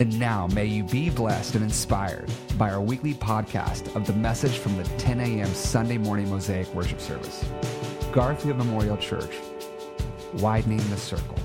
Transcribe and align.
And 0.00 0.18
now, 0.18 0.46
may 0.46 0.64
you 0.64 0.82
be 0.82 1.10
blessed 1.10 1.56
and 1.56 1.62
inspired 1.62 2.32
by 2.56 2.70
our 2.70 2.80
weekly 2.80 3.12
podcast 3.12 3.94
of 3.94 4.06
the 4.06 4.14
message 4.14 4.56
from 4.56 4.78
the 4.78 4.84
10 4.96 5.20
a.m. 5.20 5.46
Sunday 5.48 5.98
morning 5.98 6.30
Mosaic 6.30 6.74
worship 6.74 7.02
service. 7.02 7.44
Garfield 8.10 8.56
Memorial 8.56 8.96
Church, 8.96 9.36
widening 10.38 10.78
the 10.88 10.96
circle. 10.96 11.36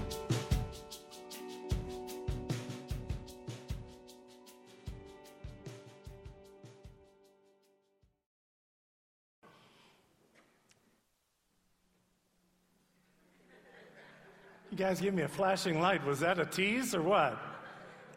You 14.71 14.77
guys 14.77 15.01
give 15.01 15.13
me 15.13 15.23
a 15.23 15.27
flashing 15.27 15.81
light. 15.81 16.05
Was 16.05 16.21
that 16.21 16.39
a 16.39 16.45
tease 16.45 16.95
or 16.95 17.01
what? 17.01 17.54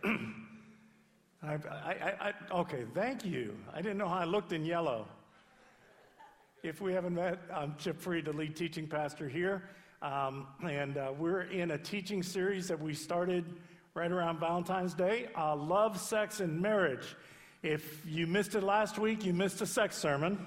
I, 1.43 1.55
I, 1.55 2.15
I, 2.20 2.33
okay, 2.52 2.84
thank 2.95 3.25
you. 3.25 3.56
I 3.73 3.80
didn't 3.80 3.98
know 3.98 4.09
how 4.09 4.19
I 4.19 4.25
looked 4.25 4.52
in 4.52 4.65
yellow. 4.65 5.06
If 6.62 6.80
we 6.80 6.93
haven't 6.93 7.15
met, 7.15 7.39
I'm 7.55 7.75
Chip 7.79 8.01
Freed, 8.01 8.25
the 8.25 8.33
lead 8.33 8.56
teaching 8.56 8.87
pastor 8.87 9.29
here. 9.29 9.70
Um, 10.03 10.47
and 10.69 10.97
uh, 10.97 11.12
we're 11.17 11.42
in 11.42 11.73
a 11.73 11.78
teaching 11.78 12.23
series 12.23 12.69
that 12.69 12.81
we 12.81 12.95
started 12.95 13.45
right 13.95 14.11
around 14.11 14.39
Valentine's 14.41 14.95
Day 14.95 15.28
uh, 15.36 15.56
Love, 15.56 15.98
Sex, 15.98 16.41
and 16.41 16.61
Marriage. 16.61 17.17
If 17.62 18.05
you 18.06 18.27
missed 18.27 18.55
it 18.55 18.62
last 18.62 18.98
week, 18.98 19.25
you 19.25 19.33
missed 19.33 19.61
a 19.61 19.67
sex 19.67 19.97
sermon. 19.97 20.39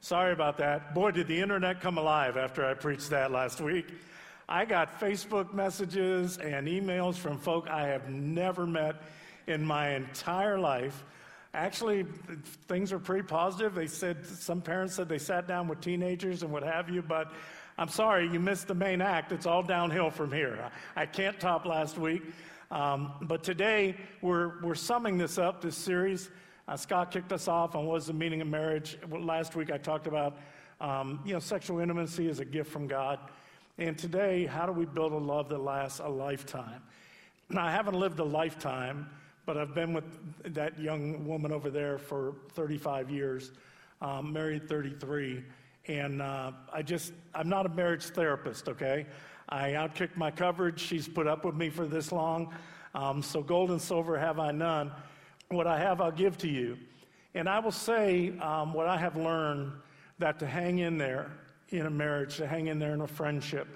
Sorry 0.00 0.32
about 0.32 0.58
that. 0.58 0.94
Boy, 0.94 1.12
did 1.12 1.28
the 1.28 1.40
internet 1.40 1.80
come 1.80 1.98
alive 1.98 2.36
after 2.36 2.64
I 2.64 2.74
preached 2.74 3.10
that 3.10 3.30
last 3.30 3.60
week. 3.60 3.86
I 4.48 4.64
got 4.66 5.00
Facebook 5.00 5.54
messages 5.54 6.36
and 6.36 6.68
emails 6.68 7.14
from 7.14 7.38
folk 7.38 7.68
I 7.68 7.86
have 7.88 8.10
never 8.10 8.66
met 8.66 8.96
in 9.46 9.64
my 9.64 9.90
entire 9.90 10.58
life. 10.58 11.04
Actually, 11.54 12.04
things 12.66 12.92
were 12.92 12.98
pretty 12.98 13.26
positive. 13.26 13.74
They 13.74 13.86
said, 13.86 14.26
some 14.26 14.60
parents 14.60 14.94
said 14.94 15.08
they 15.08 15.18
sat 15.18 15.46
down 15.46 15.68
with 15.68 15.80
teenagers 15.80 16.42
and 16.42 16.52
what 16.52 16.62
have 16.62 16.90
you, 16.90 17.00
but 17.00 17.32
I'm 17.78 17.88
sorry, 17.88 18.28
you 18.28 18.38
missed 18.38 18.68
the 18.68 18.74
main 18.74 19.00
act. 19.00 19.32
It's 19.32 19.46
all 19.46 19.62
downhill 19.62 20.10
from 20.10 20.30
here. 20.30 20.70
I 20.94 21.06
can't 21.06 21.38
top 21.40 21.64
last 21.64 21.96
week. 21.96 22.22
Um, 22.70 23.12
but 23.22 23.44
today, 23.44 23.96
we're, 24.20 24.60
we're 24.62 24.74
summing 24.74 25.16
this 25.16 25.38
up, 25.38 25.62
this 25.62 25.76
series. 25.76 26.30
Uh, 26.66 26.76
Scott 26.76 27.10
kicked 27.10 27.32
us 27.32 27.46
off 27.46 27.74
on 27.76 27.86
what 27.86 27.96
is 27.96 28.06
the 28.06 28.12
meaning 28.12 28.40
of 28.40 28.48
marriage. 28.48 28.98
Last 29.10 29.54
week, 29.54 29.70
I 29.70 29.78
talked 29.78 30.06
about, 30.06 30.38
um, 30.80 31.20
you 31.24 31.34
know, 31.34 31.38
sexual 31.38 31.78
intimacy 31.78 32.28
is 32.28 32.40
a 32.40 32.44
gift 32.44 32.70
from 32.70 32.86
God. 32.86 33.18
And 33.76 33.98
today, 33.98 34.46
how 34.46 34.66
do 34.66 34.72
we 34.72 34.84
build 34.84 35.12
a 35.12 35.18
love 35.18 35.48
that 35.48 35.58
lasts 35.58 35.98
a 35.98 36.08
lifetime? 36.08 36.80
Now, 37.48 37.66
I 37.66 37.72
haven't 37.72 37.98
lived 37.98 38.20
a 38.20 38.24
lifetime, 38.24 39.10
but 39.46 39.58
I've 39.58 39.74
been 39.74 39.92
with 39.92 40.04
that 40.54 40.78
young 40.78 41.26
woman 41.26 41.50
over 41.50 41.70
there 41.70 41.98
for 41.98 42.36
35 42.52 43.10
years, 43.10 43.50
um, 44.00 44.32
married 44.32 44.68
33. 44.68 45.42
And 45.88 46.22
uh, 46.22 46.52
I 46.72 46.82
just, 46.82 47.12
I'm 47.34 47.48
not 47.48 47.66
a 47.66 47.68
marriage 47.68 48.04
therapist, 48.04 48.68
okay? 48.68 49.06
I 49.48 49.70
outkicked 49.70 50.16
my 50.16 50.30
coverage. 50.30 50.78
She's 50.78 51.08
put 51.08 51.26
up 51.26 51.44
with 51.44 51.56
me 51.56 51.68
for 51.68 51.84
this 51.84 52.12
long. 52.12 52.54
Um, 52.94 53.22
so, 53.22 53.42
gold 53.42 53.72
and 53.72 53.82
silver 53.82 54.16
have 54.16 54.38
I 54.38 54.52
none. 54.52 54.92
What 55.48 55.66
I 55.66 55.80
have, 55.80 56.00
I'll 56.00 56.12
give 56.12 56.38
to 56.38 56.48
you. 56.48 56.78
And 57.34 57.48
I 57.48 57.58
will 57.58 57.72
say 57.72 58.38
um, 58.38 58.72
what 58.72 58.86
I 58.86 58.96
have 58.96 59.16
learned 59.16 59.72
that 60.20 60.38
to 60.38 60.46
hang 60.46 60.78
in 60.78 60.96
there 60.96 61.32
in 61.78 61.86
a 61.86 61.90
marriage, 61.90 62.36
to 62.36 62.46
hang 62.46 62.68
in 62.68 62.78
there 62.78 62.94
in 62.94 63.00
a 63.00 63.06
friendship, 63.06 63.68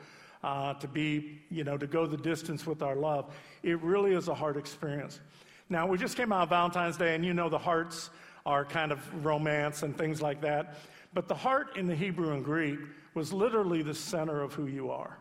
uh, 0.43 0.75
to 0.75 0.89
be, 0.89 1.41
you 1.51 1.65
know, 1.65 1.77
to 1.77 1.87
go 1.87 2.07
the 2.07 2.17
distance 2.17 2.67
with 2.67 2.83
our 2.83 2.97
love, 2.97 3.35
it 3.63 3.81
really 3.83 4.15
is 4.15 4.29
a 4.29 4.35
hard 4.35 4.57
experience. 4.57 5.21
Now, 5.69 5.87
we 5.87 5.99
just 5.99 6.17
came 6.17 6.33
out 6.33 6.45
of 6.45 6.49
Valentine's 6.49 6.97
Day, 6.97 7.15
and 7.15 7.25
you 7.25 7.35
know 7.35 7.49
the 7.49 7.59
hearts 7.59 8.11
are 8.47 8.65
kind 8.65 8.93
of 8.93 9.25
romance 9.25 9.83
and 9.83 9.97
things 9.97 10.23
like 10.23 10.41
that. 10.41 10.79
But 11.13 11.29
the 11.29 11.35
heart 11.35 11.77
in 11.77 11.87
the 11.87 11.95
Hebrew 11.95 12.33
and 12.33 12.45
Greek 12.45 12.79
was 13.15 13.33
literally 13.33 13.83
the 13.83 13.95
center 13.95 14.43
of 14.43 14.55
who 14.55 14.67
you 14.67 14.91
are. 14.91 15.19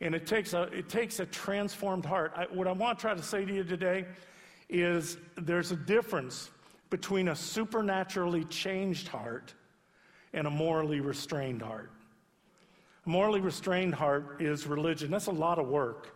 And 0.00 0.14
it 0.14 0.26
takes 0.26 0.52
a, 0.54 0.62
it 0.62 0.88
takes 0.88 1.20
a 1.20 1.26
transformed 1.26 2.04
heart. 2.04 2.32
I, 2.36 2.44
what 2.44 2.66
I 2.66 2.72
want 2.72 2.98
to 2.98 3.02
try 3.02 3.14
to 3.14 3.22
say 3.22 3.44
to 3.44 3.54
you 3.54 3.64
today 3.64 4.06
is 4.68 5.16
there's 5.36 5.72
a 5.72 5.76
difference 5.76 6.50
between 6.90 7.28
a 7.28 7.36
supernaturally 7.36 8.44
changed 8.44 9.08
heart 9.08 9.54
and 10.32 10.46
a 10.46 10.50
morally 10.50 11.00
restrained 11.00 11.62
heart. 11.62 11.90
Morally 13.08 13.40
restrained 13.40 13.94
heart 13.94 14.36
is 14.38 14.66
religion. 14.66 15.10
That's 15.10 15.28
a 15.28 15.32
lot 15.32 15.58
of 15.58 15.66
work. 15.66 16.14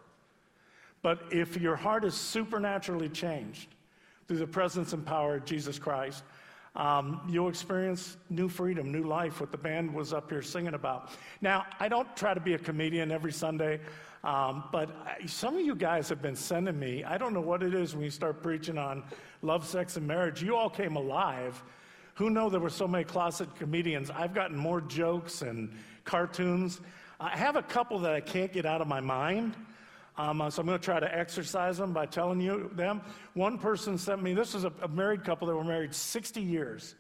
But 1.00 1.22
if 1.30 1.56
your 1.56 1.75
heart 1.75 2.04
is 2.04 2.12
supernaturally 2.12 3.08
changed 3.08 3.69
through 4.28 4.36
the 4.36 4.47
presence 4.47 4.92
and 4.92 5.02
power 5.02 5.36
of 5.36 5.47
Jesus 5.47 5.78
Christ, 5.78 6.22
um, 6.76 7.22
you'll 7.31 7.48
experience 7.48 8.19
new 8.28 8.47
freedom, 8.47 8.92
new 8.92 9.04
life, 9.04 9.41
what 9.41 9.50
the 9.50 9.56
band 9.56 9.94
was 9.94 10.12
up 10.12 10.28
here 10.28 10.42
singing 10.42 10.75
about. 10.75 11.08
Now, 11.41 11.64
I 11.81 11.88
don't 11.88 12.14
try 12.14 12.34
to 12.34 12.41
be 12.41 12.52
a 12.52 12.58
comedian 12.58 13.10
every 13.10 13.32
Sunday, 13.32 13.81
um, 14.22 14.64
but 14.70 14.91
I, 15.06 15.25
some 15.25 15.56
of 15.56 15.62
you 15.62 15.75
guys 15.75 16.10
have 16.10 16.20
been 16.20 16.36
sending 16.36 16.78
me, 16.78 17.04
I 17.04 17.16
don't 17.16 17.32
know 17.32 17.41
what 17.41 17.62
it 17.62 17.72
is 17.72 17.94
when 17.94 18.04
you 18.04 18.10
start 18.10 18.42
preaching 18.42 18.76
on 18.76 19.02
love, 19.41 19.66
sex, 19.66 19.97
and 19.97 20.06
marriage. 20.06 20.42
You 20.42 20.56
all 20.56 20.69
came 20.69 20.97
alive. 20.97 21.62
Who 22.14 22.30
know 22.30 22.50
there 22.50 22.60
were 22.60 22.70
so 22.70 22.86
many 22.86 23.04
closet 23.04 23.54
comedians? 23.56 24.10
I've 24.10 24.34
gotten 24.34 24.56
more 24.56 24.80
jokes 24.80 25.42
and 25.42 25.72
cartoons. 26.04 26.80
I 27.18 27.36
have 27.36 27.56
a 27.56 27.62
couple 27.62 27.98
that 28.00 28.12
I 28.12 28.20
can't 28.20 28.52
get 28.52 28.66
out 28.66 28.80
of 28.80 28.88
my 28.88 29.00
mind. 29.00 29.56
Um, 30.18 30.42
uh, 30.42 30.50
so 30.50 30.60
I'm 30.60 30.66
going 30.66 30.78
to 30.78 30.84
try 30.84 31.00
to 31.00 31.16
exercise 31.16 31.78
them 31.78 31.94
by 31.94 32.04
telling 32.04 32.40
you 32.40 32.70
them. 32.74 33.00
One 33.32 33.56
person 33.56 33.96
sent 33.96 34.22
me, 34.22 34.34
this 34.34 34.54
is 34.54 34.64
a, 34.64 34.72
a 34.82 34.88
married 34.88 35.24
couple 35.24 35.48
that 35.48 35.56
were 35.56 35.64
married 35.64 35.94
60 35.94 36.42
years. 36.42 36.96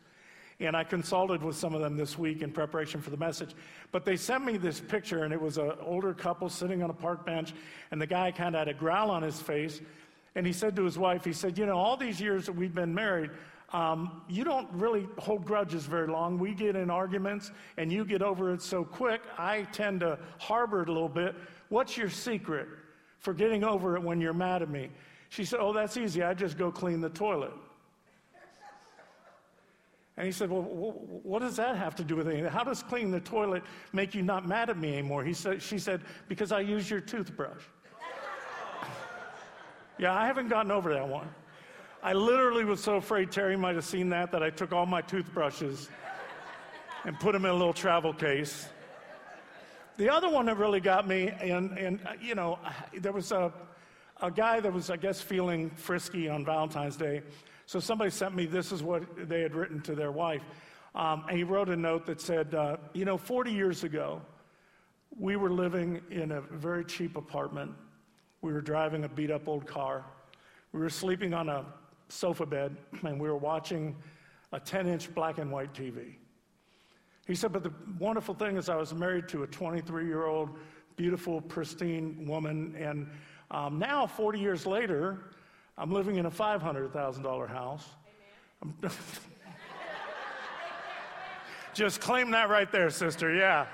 And 0.60 0.76
I 0.76 0.84
consulted 0.84 1.42
with 1.42 1.56
some 1.56 1.74
of 1.74 1.82
them 1.82 1.96
this 1.96 2.16
week 2.16 2.40
in 2.40 2.52
preparation 2.52 3.02
for 3.02 3.10
the 3.10 3.16
message. 3.16 3.54
But 3.90 4.04
they 4.04 4.16
sent 4.16 4.44
me 4.44 4.56
this 4.56 4.80
picture, 4.80 5.24
and 5.24 5.32
it 5.32 5.40
was 5.40 5.58
an 5.58 5.72
older 5.80 6.14
couple 6.14 6.48
sitting 6.48 6.82
on 6.82 6.88
a 6.88 6.94
park 6.94 7.26
bench, 7.26 7.52
and 7.90 8.00
the 8.00 8.06
guy 8.06 8.30
kind 8.30 8.54
of 8.54 8.60
had 8.60 8.68
a 8.68 8.74
growl 8.74 9.10
on 9.10 9.22
his 9.22 9.40
face. 9.40 9.80
And 10.34 10.46
he 10.46 10.52
said 10.52 10.76
to 10.76 10.84
his 10.84 10.96
wife, 10.96 11.24
he 11.24 11.32
said, 11.32 11.58
You 11.58 11.66
know, 11.66 11.76
all 11.76 11.96
these 11.96 12.20
years 12.20 12.46
that 12.46 12.52
we've 12.52 12.74
been 12.74 12.94
married, 12.94 13.30
um, 13.72 14.22
you 14.28 14.44
don't 14.44 14.68
really 14.72 15.08
hold 15.18 15.44
grudges 15.44 15.86
very 15.86 16.08
long. 16.08 16.38
We 16.38 16.54
get 16.54 16.76
in 16.76 16.90
arguments, 16.90 17.50
and 17.76 17.90
you 17.90 18.04
get 18.04 18.22
over 18.22 18.52
it 18.52 18.62
so 18.62 18.84
quick. 18.84 19.22
I 19.38 19.62
tend 19.72 20.00
to 20.00 20.18
harbor 20.38 20.82
it 20.82 20.88
a 20.88 20.92
little 20.92 21.08
bit. 21.08 21.34
What's 21.68 21.96
your 21.96 22.10
secret? 22.10 22.68
for 23.22 23.32
getting 23.32 23.62
over 23.62 23.96
it 23.96 24.02
when 24.02 24.20
you're 24.20 24.34
mad 24.34 24.62
at 24.62 24.68
me. 24.68 24.90
She 25.28 25.44
said, 25.44 25.60
Oh, 25.60 25.72
that's 25.72 25.96
easy. 25.96 26.22
I 26.22 26.34
just 26.34 26.58
go 26.58 26.70
clean 26.70 27.00
the 27.00 27.08
toilet. 27.08 27.52
And 30.16 30.26
he 30.26 30.32
said, 30.32 30.50
Well, 30.50 30.62
what 30.62 31.38
does 31.38 31.56
that 31.56 31.76
have 31.76 31.94
to 31.96 32.04
do 32.04 32.16
with 32.16 32.28
anything? 32.28 32.50
How 32.50 32.64
does 32.64 32.82
cleaning 32.82 33.12
the 33.12 33.20
toilet 33.20 33.62
make 33.92 34.14
you 34.14 34.22
not 34.22 34.46
mad 34.46 34.68
at 34.68 34.76
me 34.76 34.92
anymore? 34.92 35.24
He 35.24 35.32
said, 35.32 35.62
she 35.62 35.78
said, 35.78 36.02
Because 36.28 36.52
I 36.52 36.60
use 36.60 36.90
your 36.90 37.00
toothbrush. 37.00 37.62
yeah, 39.98 40.14
I 40.14 40.26
haven't 40.26 40.48
gotten 40.48 40.72
over 40.72 40.92
that 40.92 41.08
one. 41.08 41.28
I 42.02 42.12
literally 42.14 42.64
was 42.64 42.82
so 42.82 42.96
afraid 42.96 43.30
Terry 43.30 43.56
might 43.56 43.76
have 43.76 43.84
seen 43.84 44.08
that 44.10 44.32
that 44.32 44.42
I 44.42 44.50
took 44.50 44.72
all 44.72 44.86
my 44.86 45.02
toothbrushes 45.02 45.88
and 47.04 47.18
put 47.18 47.32
them 47.32 47.44
in 47.44 47.50
a 47.50 47.54
little 47.54 47.72
travel 47.72 48.12
case 48.12 48.68
the 49.96 50.08
other 50.08 50.28
one 50.28 50.46
that 50.46 50.56
really 50.56 50.80
got 50.80 51.06
me, 51.06 51.28
and, 51.40 51.76
and 51.78 52.00
uh, 52.06 52.12
you 52.20 52.34
know, 52.34 52.58
there 52.98 53.12
was 53.12 53.30
a, 53.30 53.52
a 54.20 54.30
guy 54.30 54.60
that 54.60 54.72
was, 54.72 54.90
I 54.90 54.96
guess, 54.96 55.20
feeling 55.20 55.70
frisky 55.70 56.28
on 56.28 56.44
Valentine's 56.44 56.96
Day. 56.96 57.22
So 57.66 57.78
somebody 57.78 58.10
sent 58.10 58.34
me, 58.34 58.46
this 58.46 58.72
is 58.72 58.82
what 58.82 59.28
they 59.28 59.42
had 59.42 59.54
written 59.54 59.80
to 59.82 59.94
their 59.94 60.10
wife. 60.10 60.42
Um, 60.94 61.24
and 61.28 61.36
he 61.36 61.44
wrote 61.44 61.68
a 61.68 61.76
note 61.76 62.06
that 62.06 62.20
said, 62.20 62.54
uh, 62.54 62.78
You 62.94 63.04
know, 63.04 63.16
40 63.16 63.52
years 63.52 63.84
ago, 63.84 64.20
we 65.18 65.36
were 65.36 65.50
living 65.50 66.00
in 66.10 66.32
a 66.32 66.40
very 66.40 66.84
cheap 66.84 67.16
apartment. 67.16 67.70
We 68.40 68.52
were 68.52 68.60
driving 68.60 69.04
a 69.04 69.08
beat 69.08 69.30
up 69.30 69.46
old 69.46 69.66
car. 69.66 70.04
We 70.72 70.80
were 70.80 70.90
sleeping 70.90 71.34
on 71.34 71.48
a 71.48 71.64
sofa 72.12 72.46
bed, 72.46 72.76
and 73.02 73.20
we 73.20 73.28
were 73.28 73.36
watching 73.36 73.96
a 74.52 74.60
10 74.60 74.86
inch 74.86 75.14
black 75.14 75.38
and 75.38 75.50
white 75.50 75.72
TV. 75.72 76.16
He 77.26 77.34
said, 77.34 77.52
but 77.52 77.62
the 77.62 77.72
wonderful 77.98 78.34
thing 78.34 78.56
is, 78.56 78.68
I 78.68 78.76
was 78.76 78.92
married 78.92 79.28
to 79.28 79.44
a 79.44 79.46
23 79.46 80.06
year 80.06 80.26
old, 80.26 80.50
beautiful, 80.96 81.40
pristine 81.40 82.26
woman, 82.26 82.74
and 82.78 83.08
um, 83.52 83.78
now, 83.78 84.06
40 84.06 84.38
years 84.38 84.64
later, 84.64 85.24
I'm 85.76 85.92
living 85.92 86.16
in 86.16 86.24
a 86.24 86.30
$500,000 86.30 87.48
house. 87.48 87.86
Just 91.74 92.00
claim 92.00 92.30
that 92.30 92.48
right 92.48 92.72
there, 92.72 92.88
sister. 92.88 93.34
Yeah. 93.34 93.66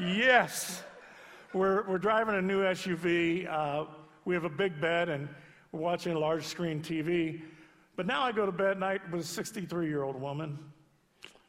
Yes. 0.00 0.82
We're, 1.52 1.86
we're 1.86 1.98
driving 1.98 2.36
a 2.36 2.42
new 2.42 2.62
SUV. 2.62 3.46
Uh, 3.50 3.84
we 4.24 4.34
have 4.34 4.44
a 4.44 4.50
big 4.50 4.80
bed 4.80 5.10
and 5.10 5.28
we're 5.72 5.80
watching 5.80 6.14
a 6.14 6.18
large 6.18 6.44
screen 6.44 6.80
TV. 6.80 7.42
But 8.02 8.08
now 8.08 8.22
I 8.22 8.32
go 8.32 8.44
to 8.44 8.50
bed 8.50 8.72
at 8.72 8.78
night 8.80 9.00
with 9.12 9.20
a 9.20 9.24
63 9.24 9.86
year 9.86 10.02
old 10.02 10.20
woman, 10.20 10.58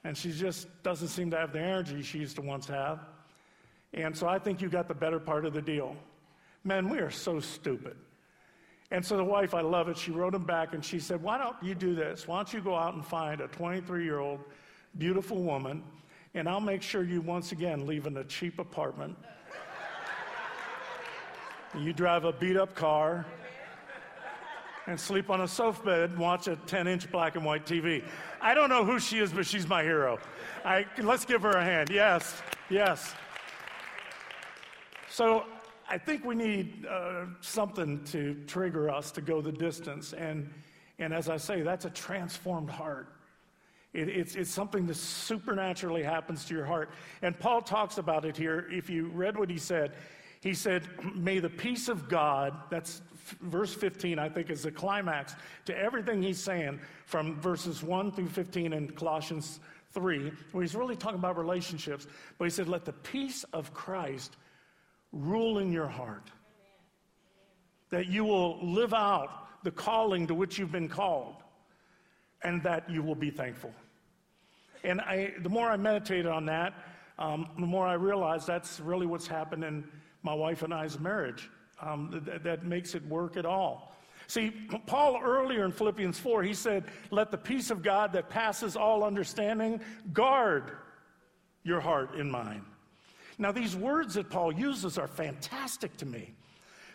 and 0.04 0.16
she 0.16 0.32
just 0.32 0.68
doesn't 0.84 1.08
seem 1.08 1.32
to 1.32 1.38
have 1.38 1.52
the 1.52 1.60
energy 1.60 2.04
she 2.04 2.20
used 2.20 2.36
to 2.36 2.44
once 2.44 2.68
have. 2.68 3.00
And 3.96 4.16
so 4.16 4.28
I 4.28 4.38
think 4.38 4.62
you 4.62 4.70
got 4.70 4.88
the 4.88 4.94
better 4.94 5.20
part 5.20 5.48
of 5.48 5.54
the 5.54 5.64
deal. 5.64 5.96
Men, 6.64 6.90
we 6.90 7.00
are 7.00 7.10
so 7.10 7.40
stupid. 7.40 7.98
And 8.92 9.04
so 9.04 9.18
the 9.18 9.24
wife, 9.24 9.56
I 9.56 9.62
love 9.62 9.90
it, 9.90 9.98
she 9.98 10.12
wrote 10.12 10.36
him 10.36 10.44
back 10.44 10.76
and 10.76 10.86
she 10.86 11.00
said, 11.00 11.24
Why 11.24 11.40
don't 11.40 11.56
you 11.64 11.74
do 11.74 11.96
this? 11.96 12.28
Why 12.28 12.36
don't 12.36 12.54
you 12.54 12.62
go 12.62 12.76
out 12.76 12.94
and 12.94 13.04
find 13.04 13.42
a 13.42 13.48
23 13.48 14.04
year 14.04 14.20
old 14.20 14.42
beautiful 15.00 15.42
woman, 15.42 15.82
and 16.36 16.48
I'll 16.48 16.62
make 16.62 16.84
sure 16.84 17.04
you 17.04 17.22
once 17.22 17.52
again 17.52 17.88
leave 17.88 18.06
in 18.06 18.16
a 18.18 18.24
cheap 18.26 18.60
apartment 18.60 19.18
you 21.80 21.92
drive 21.92 22.24
a 22.24 22.32
beat 22.32 22.56
up 22.56 22.76
car 22.76 23.26
and 24.88 25.00
sleep 25.00 25.30
on 25.30 25.42
a 25.42 25.48
sofa 25.48 25.84
bed 25.84 26.10
and 26.12 26.20
watch 26.20 26.48
a 26.48 26.56
10 26.56 26.88
inch 26.88 27.12
black 27.12 27.36
and 27.36 27.46
white 27.46 27.66
TV. 27.66 28.04
I 28.42 28.54
don't 28.54 28.70
know 28.70 28.84
who 28.84 29.00
she 29.00 29.20
is, 29.20 29.32
but 29.32 29.46
she's 29.46 29.68
my 29.68 29.84
hero. 29.84 30.20
I, 30.66 30.86
let's 31.02 31.26
give 31.26 31.42
her 31.44 31.52
a 31.52 31.64
hand. 31.64 31.90
Yes, 31.90 32.42
yes. 32.70 33.14
So 35.10 35.46
I 35.90 35.98
think 35.98 36.26
we 36.26 36.36
need 36.36 36.86
uh, 36.86 37.26
something 37.42 38.04
to 38.06 38.36
trigger 38.48 38.90
us 38.90 39.12
to 39.12 39.22
go 39.22 39.42
the 39.42 39.52
distance. 39.52 40.14
And, 40.14 40.52
and 41.00 41.14
as 41.14 41.30
I 41.30 41.38
say, 41.38 41.62
that's 41.62 41.86
a 41.86 41.90
transformed 41.90 42.70
heart. 42.70 43.10
It, 43.94 44.10
it's, 44.10 44.36
it's 44.36 44.50
something 44.50 44.88
that 44.88 44.96
supernaturally 44.96 46.04
happens 46.04 46.46
to 46.46 46.54
your 46.54 46.66
heart. 46.66 46.90
And 47.22 47.40
Paul 47.40 47.62
talks 47.62 48.00
about 48.00 48.26
it 48.26 48.36
here. 48.36 48.68
If 48.72 48.90
you 48.90 49.08
read 49.08 49.38
what 49.38 49.50
he 49.50 49.58
said, 49.58 49.94
he 50.42 50.54
said, 50.54 50.88
May 51.16 51.40
the 51.40 51.50
peace 51.50 51.88
of 51.88 52.10
God, 52.10 52.54
that's 52.70 53.02
verse 53.42 53.74
15, 53.74 54.20
I 54.20 54.30
think, 54.30 54.50
is 54.50 54.64
the 54.64 54.72
climax 54.72 55.36
to 55.66 55.78
everything 55.78 56.22
he's 56.22 56.40
saying 56.40 56.80
from 57.06 57.40
verses 57.40 57.84
1 57.84 58.12
through 58.12 58.30
15 58.30 58.74
in 58.74 58.92
Colossians 58.92 59.60
3, 59.92 60.32
where 60.52 60.64
he's 60.64 60.76
really 60.76 60.96
talking 60.96 61.20
about 61.20 61.38
relationships. 61.38 62.08
But 62.38 62.46
he 62.46 62.50
said, 62.50 62.68
Let 62.68 62.86
the 62.86 62.94
peace 62.94 63.44
of 63.54 63.74
Christ 63.74 64.36
rule 65.12 65.60
in 65.60 65.72
your 65.72 65.88
heart, 65.88 66.32
that 67.92 68.08
you 68.08 68.26
will 68.26 68.66
live 68.66 68.94
out 68.94 69.64
the 69.64 69.72
calling 69.72 70.28
to 70.28 70.34
which 70.34 70.58
you've 70.58 70.72
been 70.72 70.90
called, 70.90 71.36
and 72.44 72.62
that 72.64 72.90
you 72.90 73.02
will 73.02 73.16
be 73.16 73.30
thankful. 73.30 73.74
And 74.84 75.00
I, 75.00 75.34
the 75.42 75.50
more 75.50 75.70
I 75.70 75.78
meditated 75.78 76.26
on 76.26 76.46
that, 76.48 76.74
um, 77.18 77.48
the 77.58 77.66
more 77.66 77.88
I 77.88 77.94
realized 77.94 78.48
that's 78.48 78.80
really 78.80 79.06
what's 79.06 79.28
happened 79.28 79.64
in 79.64 79.88
my 80.24 80.34
wife 80.34 80.64
and 80.64 80.74
I's 80.74 81.00
marriage 81.00 81.50
um, 81.86 82.22
that, 82.26 82.44
that 82.44 82.66
makes 82.66 82.96
it 82.96 83.06
work 83.08 83.38
at 83.38 83.46
all. 83.46 83.96
See, 84.28 84.52
Paul 84.86 85.20
earlier 85.22 85.66
in 85.66 85.72
Philippians 85.72 86.18
4, 86.18 86.44
he 86.44 86.54
said, 86.54 86.86
Let 87.12 87.30
the 87.30 87.38
peace 87.38 87.72
of 87.72 87.84
God 87.84 88.14
that 88.14 88.30
passes 88.30 88.76
all 88.76 89.04
understanding 89.04 89.82
guard 90.14 90.72
your 91.64 91.82
heart 91.82 92.16
and 92.16 92.32
mind. 92.32 92.64
Now, 93.38 93.52
these 93.52 93.76
words 93.76 94.14
that 94.14 94.30
Paul 94.30 94.54
uses 94.54 94.98
are 94.98 95.08
fantastic 95.08 95.98
to 95.98 96.06
me 96.06 96.34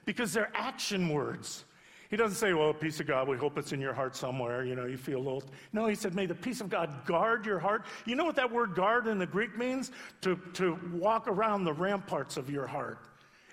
because 0.05 0.33
they're 0.33 0.51
action 0.55 1.09
words. 1.09 1.65
He 2.11 2.17
doesn't 2.17 2.37
say, 2.37 2.55
well, 2.55 2.73
peace 2.73 3.01
of 3.01 3.07
God, 3.07 3.29
we 3.29 3.37
hope 3.37 3.59
it's 3.59 3.73
in 3.73 3.81
your 3.81 3.93
heart 3.93 4.17
somewhere. 4.17 4.65
You 4.65 4.75
know, 4.75 4.87
you 4.87 4.97
feel 4.97 5.19
a 5.19 5.21
little. 5.21 5.43
No, 5.75 5.87
he 5.87 5.95
said, 5.95 6.15
may 6.15 6.25
the 6.25 6.35
peace 6.35 6.63
of 6.63 6.71
God 6.71 7.05
guard 7.05 7.45
your 7.45 7.59
heart. 7.59 7.85
You 8.07 8.15
know 8.15 8.25
what 8.25 8.37
that 8.37 8.51
word 8.51 8.75
guard 8.75 9.09
in 9.09 9.19
the 9.19 9.27
Greek 9.27 9.59
means? 9.59 9.91
To, 10.23 10.37
to 10.55 10.79
walk 10.95 11.29
around 11.29 11.65
the 11.65 11.73
ramparts 11.75 12.39
of 12.39 12.49
your 12.49 12.67
heart 12.67 13.09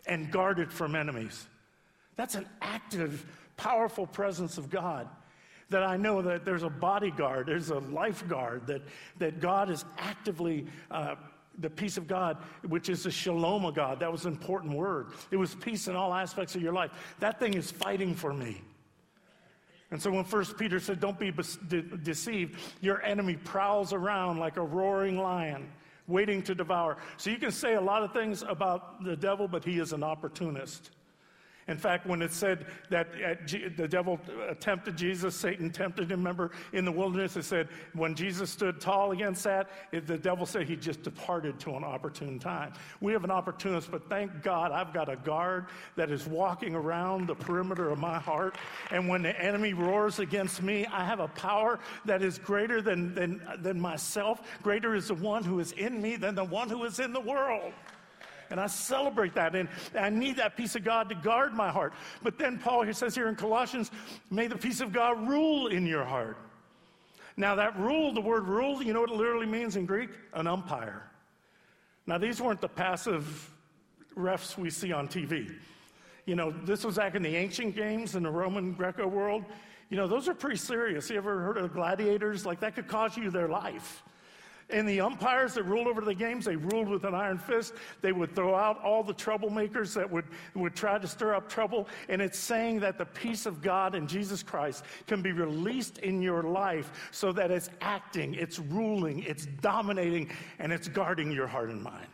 and 0.08 0.32
guarded 0.32 0.72
from 0.72 0.96
enemies. 0.96 1.48
That's 2.16 2.36
an 2.36 2.46
active, 2.62 3.26
powerful 3.58 4.08
presence 4.08 4.58
of 4.58 4.70
God. 4.70 5.08
That 5.70 5.84
I 5.84 5.98
know 5.98 6.22
that 6.22 6.46
there's 6.46 6.64
a 6.64 6.70
bodyguard, 6.70 7.48
there's 7.48 7.72
a 7.72 7.80
lifeguard, 7.80 8.68
that, 8.68 8.84
that 9.18 9.42
God 9.42 9.70
is 9.70 9.84
actively, 9.98 10.68
uh, 10.92 11.16
the 11.58 11.70
peace 11.70 11.98
of 11.98 12.08
God, 12.08 12.38
which 12.68 12.90
is 12.90 13.04
the 13.04 13.12
shalom 13.12 13.66
of 13.66 13.74
God. 13.74 14.00
That 14.00 14.12
was 14.12 14.26
an 14.26 14.34
important 14.34 14.74
word. 14.74 15.08
It 15.32 15.38
was 15.38 15.56
peace 15.56 15.88
in 15.88 15.96
all 15.96 16.14
aspects 16.14 16.56
of 16.56 16.62
your 16.62 16.74
life. 16.74 16.92
That 17.20 17.40
thing 17.40 17.56
is 17.56 17.72
fighting 17.72 18.14
for 18.14 18.34
me. 18.34 18.62
And 19.92 20.02
so 20.02 20.12
when 20.12 20.24
First 20.26 20.58
Peter 20.58 20.80
said, 20.80 21.00
Don't 21.00 21.18
be 21.18 21.32
deceived, 22.04 22.60
your 22.82 23.02
enemy 23.04 23.36
prowls 23.36 23.94
around 23.94 24.40
like 24.40 24.58
a 24.58 24.62
roaring 24.62 25.18
lion 25.18 25.72
waiting 26.08 26.42
to 26.44 26.56
devour. 26.56 26.98
So 27.18 27.30
you 27.30 27.38
can 27.38 27.52
say 27.52 27.76
a 27.76 27.82
lot 27.82 28.04
of 28.04 28.14
things 28.14 28.44
about 28.44 29.04
the 29.04 29.16
devil, 29.16 29.48
but 29.48 29.64
he 29.64 29.80
is 29.80 29.94
an 29.94 30.04
opportunist. 30.04 30.92
In 31.68 31.78
fact, 31.78 32.06
when 32.06 32.22
it 32.22 32.32
said 32.32 32.68
that 32.92 33.08
uh, 33.26 33.34
the 33.76 33.88
devil 33.88 34.20
uh, 34.48 34.54
tempted 34.60 34.96
Jesus, 34.96 35.36
Satan 35.36 35.72
tempted 35.72 36.12
him, 36.12 36.20
remember, 36.20 36.52
in 36.74 36.86
the 36.86 36.92
wilderness, 36.92 37.36
it 37.38 37.44
said 37.44 37.70
when 37.94 38.14
Jesus 38.14 38.52
stood 38.52 38.80
tall 38.80 39.14
against 39.14 39.44
that, 39.46 39.70
it, 39.92 40.06
the 40.06 40.18
devil 40.18 40.46
said 40.46 40.68
he 40.68 40.76
just 40.76 41.02
departed 41.02 41.60
to 41.62 41.72
an 41.76 41.84
opportune 41.84 42.38
time. 42.38 42.74
We 43.02 43.14
have 43.14 43.24
an 43.24 43.32
opportunist, 43.32 43.90
but 43.90 44.08
thank 44.10 44.44
God 44.44 44.72
I've 44.72 44.94
got 44.94 45.10
a 45.10 45.16
guard 45.16 45.66
that 45.96 46.12
is 46.12 46.28
walking 46.28 46.76
around 46.76 47.28
the 47.28 47.36
perimeter 47.36 47.90
of 47.90 47.98
my 47.98 48.20
heart. 48.20 48.58
And 48.92 49.10
when 49.10 49.24
the 49.24 49.40
enemy 49.42 49.74
roars 49.74 50.20
against 50.20 50.62
me, 50.62 50.86
I 50.86 51.04
have 51.04 51.20
a 51.20 51.30
power 51.30 51.80
that 52.06 52.22
is 52.22 52.38
greater 52.38 52.80
than, 52.80 53.16
than, 53.16 53.42
than 53.60 53.80
myself. 53.80 54.42
Greater 54.62 54.94
is 54.94 55.08
the 55.08 55.16
one 55.16 55.44
who 55.44 55.60
is 55.60 55.72
in 55.72 56.00
me 56.00 56.16
than 56.16 56.36
the 56.36 56.44
one 56.44 56.70
who 56.70 56.84
is 56.84 57.00
in 57.00 57.12
the 57.12 57.20
world. 57.20 57.74
And 58.52 58.60
I 58.60 58.68
celebrate 58.68 59.34
that. 59.36 59.56
And 59.56 59.70
I 59.98 60.10
need 60.10 60.38
that 60.38 60.56
peace 60.56 60.76
of 60.76 60.84
God 60.84 61.10
to 61.10 61.16
guard 61.16 61.54
my 61.54 61.70
heart. 61.70 61.94
But 62.24 62.38
then 62.38 62.58
Paul 62.58 62.84
here 62.84 62.94
says 62.94 63.16
here 63.16 63.28
in 63.28 63.36
Colossians, 63.36 63.92
may 64.30 64.48
the 64.48 64.58
peace 64.58 64.82
of 64.82 64.94
God 64.94 65.28
rule 65.28 65.68
in 65.68 65.86
your 65.86 66.06
heart. 66.06 66.38
Now, 67.38 67.56
that 67.56 67.78
rule, 67.78 68.14
the 68.14 68.22
word 68.22 68.48
rule, 68.48 68.82
you 68.82 68.94
know 68.94 69.02
what 69.02 69.12
it 69.12 69.18
literally 69.18 69.46
means 69.46 69.76
in 69.76 69.86
Greek? 69.86 70.10
An 70.34 70.48
umpire. 70.48 71.04
Now, 72.08 72.18
these 72.18 72.40
weren't 72.40 72.62
the 72.62 72.70
passive 72.70 73.52
refs 74.18 74.58
we 74.58 74.70
see 74.70 74.94
on 74.94 75.08
TV. 75.08 75.54
You 76.26 76.36
know, 76.36 76.52
this 76.52 76.84
was 76.86 76.96
back 76.96 77.16
in 77.16 77.22
the 77.22 77.36
ancient 77.36 77.76
games 77.76 78.16
in 78.16 78.24
the 78.24 78.32
Roman 78.32 78.74
Greco 78.74 79.06
world. 79.08 79.44
You 79.90 79.98
know, 79.98 80.08
those 80.08 80.28
are 80.28 80.34
pretty 80.34 80.56
serious. 80.56 81.10
You 81.10 81.18
ever 81.18 81.42
heard 81.42 81.58
of 81.58 81.74
gladiators? 81.74 82.46
Like, 82.46 82.60
that 82.62 82.74
could 82.74 82.88
cost 82.88 83.18
you 83.18 83.30
their 83.30 83.50
life. 83.50 84.02
And 84.72 84.90
the 84.90 85.00
umpires 85.00 85.54
that 85.54 85.64
ruled 85.64 85.86
over 85.86 86.02
the 86.02 86.16
games, 86.16 86.46
they 86.46 86.56
ruled 86.56 86.90
with 86.90 87.04
an 87.04 87.14
iron 87.14 87.38
fist. 87.38 87.74
They 88.02 88.12
would 88.12 88.34
throw 88.34 88.56
out 88.56 88.82
all 88.84 89.04
the 89.04 89.14
troublemakers 89.14 89.94
that 89.94 90.10
would, 90.10 90.26
would 90.56 90.76
try 90.76 90.98
to 90.98 91.08
stir 91.08 91.36
up 91.36 91.48
trouble. 91.48 91.88
And 92.10 92.20
it's 92.20 92.40
saying 92.40 92.80
that 92.80 92.98
the 92.98 93.06
peace 93.06 93.46
of 93.46 93.62
God 93.62 93.94
in 93.94 94.08
Jesus 94.08 94.42
Christ 94.42 94.84
can 95.06 95.22
be 95.22 95.34
released 95.34 96.00
in 96.00 96.20
your 96.20 96.42
life 96.42 97.10
so 97.12 97.32
that 97.34 97.52
it's 97.52 97.70
acting, 97.80 98.34
it's 98.34 98.58
ruling, 98.58 99.22
it's 99.24 99.46
dominating, 99.62 100.32
and 100.58 100.74
it's 100.74 100.88
guarding 100.88 101.32
your 101.32 101.48
heart 101.48 101.70
and 101.70 101.84
mind. 101.84 102.08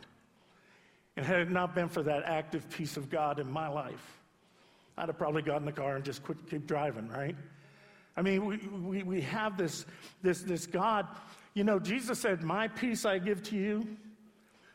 And 1.15 1.25
had 1.25 1.39
it 1.39 1.51
not 1.51 1.73
been 1.73 1.87
for 1.87 2.03
that 2.03 2.23
active 2.25 2.69
peace 2.69 2.97
of 2.97 3.09
God 3.09 3.39
in 3.39 3.49
my 3.49 3.69
life, 3.69 4.19
I'd 4.97 5.07
have 5.07 5.17
probably 5.17 5.41
got 5.41 5.57
in 5.57 5.65
the 5.65 5.71
car 5.71 5.95
and 5.95 6.03
just 6.03 6.21
quit, 6.21 6.37
keep 6.49 6.67
driving, 6.67 7.07
right? 7.07 7.35
I 8.17 8.21
mean, 8.21 8.45
we, 8.45 8.57
we, 8.57 9.03
we 9.03 9.21
have 9.21 9.57
this, 9.57 9.85
this, 10.21 10.41
this 10.41 10.65
God 10.65 11.07
you 11.53 11.63
know, 11.63 11.79
Jesus 11.79 12.19
said, 12.19 12.43
My 12.43 12.67
peace 12.67 13.05
I 13.05 13.19
give 13.19 13.43
to 13.43 13.55
you, 13.55 13.85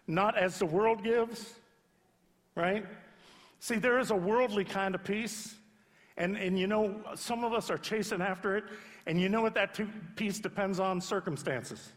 not 0.07 0.37
as 0.37 0.59
the 0.59 0.67
world 0.67 1.03
gives, 1.03 1.55
right? 2.55 2.85
See, 3.61 3.77
there 3.77 3.99
is 3.99 4.11
a 4.11 4.17
worldly 4.17 4.65
kind 4.65 4.95
of 4.95 5.03
peace. 5.03 5.55
And, 6.19 6.37
and 6.37 6.59
you 6.59 6.67
know, 6.67 7.01
some 7.15 7.45
of 7.45 7.53
us 7.53 7.71
are 7.71 7.79
chasing 7.79 8.23
after 8.23 8.57
it. 8.57 8.65
And 9.07 9.21
you 9.21 9.29
know 9.29 9.43
what 9.43 9.55
that 9.55 9.79
peace 10.17 10.39
depends 10.39 10.81
on? 10.81 11.01
Circumstances. 11.01 11.93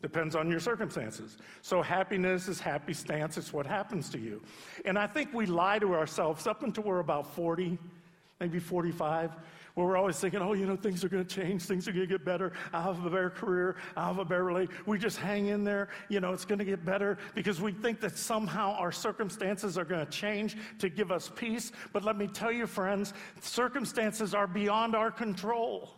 Depends 0.00 0.36
on 0.36 0.48
your 0.48 0.60
circumstances. 0.60 1.38
So 1.62 1.82
happiness 1.82 2.46
is 2.46 2.60
happy 2.60 2.94
stance. 2.94 3.36
It's 3.36 3.52
what 3.52 3.66
happens 3.66 4.08
to 4.10 4.18
you. 4.18 4.40
And 4.84 4.98
I 4.98 5.06
think 5.06 5.34
we 5.34 5.46
lie 5.46 5.78
to 5.80 5.94
ourselves 5.94 6.46
up 6.46 6.62
until 6.62 6.84
we're 6.84 7.00
about 7.00 7.34
40, 7.34 7.76
maybe 8.40 8.58
45 8.58 9.32
where 9.78 9.86
we're 9.86 9.96
always 9.96 10.18
thinking, 10.18 10.42
oh, 10.42 10.54
you 10.54 10.66
know, 10.66 10.74
things 10.74 11.04
are 11.04 11.08
going 11.08 11.24
to 11.24 11.34
change, 11.36 11.62
things 11.62 11.86
are 11.86 11.92
going 11.92 12.04
to 12.04 12.12
get 12.12 12.24
better, 12.24 12.52
I'll 12.72 12.94
have 12.94 13.06
a 13.06 13.10
better 13.10 13.30
career, 13.30 13.76
I'll 13.96 14.08
have 14.08 14.18
a 14.18 14.24
better 14.24 14.42
relationship. 14.42 14.88
We 14.88 14.98
just 14.98 15.18
hang 15.18 15.46
in 15.46 15.62
there, 15.62 15.88
you 16.08 16.18
know, 16.18 16.32
it's 16.32 16.44
going 16.44 16.58
to 16.58 16.64
get 16.64 16.84
better 16.84 17.16
because 17.36 17.60
we 17.60 17.70
think 17.70 18.00
that 18.00 18.18
somehow 18.18 18.72
our 18.72 18.90
circumstances 18.90 19.78
are 19.78 19.84
going 19.84 20.04
to 20.04 20.10
change 20.10 20.56
to 20.80 20.88
give 20.88 21.12
us 21.12 21.30
peace. 21.36 21.70
But 21.92 22.02
let 22.02 22.16
me 22.16 22.26
tell 22.26 22.50
you, 22.50 22.66
friends, 22.66 23.14
circumstances 23.40 24.34
are 24.34 24.48
beyond 24.48 24.96
our 24.96 25.12
control. 25.12 25.97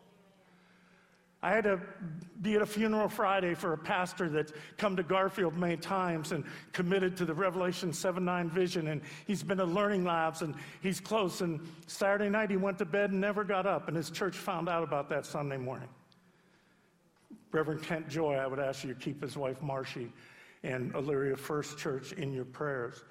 I 1.42 1.50
had 1.50 1.64
to 1.64 1.80
be 2.42 2.54
at 2.54 2.62
a 2.62 2.66
funeral 2.66 3.08
Friday 3.08 3.54
for 3.54 3.72
a 3.72 3.78
pastor 3.78 4.28
that's 4.28 4.52
come 4.76 4.94
to 4.96 5.02
Garfield 5.02 5.56
many 5.56 5.76
times 5.76 6.32
and 6.32 6.44
committed 6.72 7.16
to 7.16 7.24
the 7.24 7.32
Revelation 7.32 7.94
7 7.94 8.22
9 8.22 8.50
vision. 8.50 8.88
And 8.88 9.00
he's 9.26 9.42
been 9.42 9.58
in 9.58 9.72
learning 9.72 10.04
labs 10.04 10.42
and 10.42 10.54
he's 10.82 11.00
close. 11.00 11.40
And 11.40 11.66
Saturday 11.86 12.28
night 12.28 12.50
he 12.50 12.58
went 12.58 12.76
to 12.78 12.84
bed 12.84 13.10
and 13.10 13.20
never 13.20 13.42
got 13.42 13.66
up. 13.66 13.88
And 13.88 13.96
his 13.96 14.10
church 14.10 14.36
found 14.36 14.68
out 14.68 14.82
about 14.82 15.08
that 15.08 15.24
Sunday 15.24 15.56
morning. 15.56 15.88
Reverend 17.52 17.82
Kent 17.82 18.08
Joy, 18.08 18.34
I 18.34 18.46
would 18.46 18.60
ask 18.60 18.84
you 18.84 18.92
to 18.92 19.00
keep 19.00 19.22
his 19.22 19.36
wife 19.36 19.62
Marcy 19.62 20.12
and 20.62 20.92
Elyria 20.92 21.38
First 21.38 21.78
Church 21.78 22.12
in 22.12 22.32
your 22.32 22.44
prayers. 22.44 23.02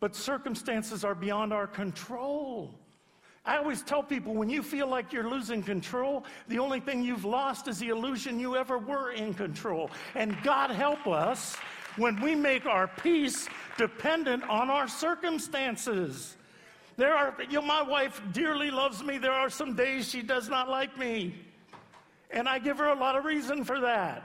But 0.00 0.16
circumstances 0.16 1.04
are 1.04 1.14
beyond 1.14 1.52
our 1.52 1.68
control. 1.68 2.74
I 3.44 3.56
always 3.56 3.82
tell 3.82 4.02
people 4.04 4.34
when 4.34 4.48
you 4.48 4.62
feel 4.62 4.86
like 4.86 5.12
you're 5.12 5.28
losing 5.28 5.62
control, 5.62 6.24
the 6.46 6.60
only 6.60 6.78
thing 6.78 7.02
you've 7.02 7.24
lost 7.24 7.66
is 7.66 7.78
the 7.80 7.88
illusion 7.88 8.38
you 8.38 8.56
ever 8.56 8.78
were 8.78 9.10
in 9.12 9.34
control. 9.34 9.90
And 10.14 10.36
God 10.44 10.70
help 10.70 11.08
us 11.08 11.56
when 11.96 12.20
we 12.20 12.36
make 12.36 12.66
our 12.66 12.86
peace 12.86 13.48
dependent 13.76 14.44
on 14.48 14.70
our 14.70 14.86
circumstances. 14.86 16.36
There 16.96 17.14
are, 17.14 17.34
you 17.48 17.60
know, 17.60 17.62
my 17.62 17.82
wife 17.82 18.22
dearly 18.32 18.70
loves 18.70 19.02
me. 19.02 19.18
There 19.18 19.32
are 19.32 19.50
some 19.50 19.74
days 19.74 20.08
she 20.08 20.22
does 20.22 20.48
not 20.48 20.68
like 20.68 20.96
me. 20.96 21.34
And 22.30 22.48
I 22.48 22.60
give 22.60 22.78
her 22.78 22.88
a 22.88 22.94
lot 22.94 23.16
of 23.16 23.24
reason 23.24 23.64
for 23.64 23.80
that. 23.80 24.22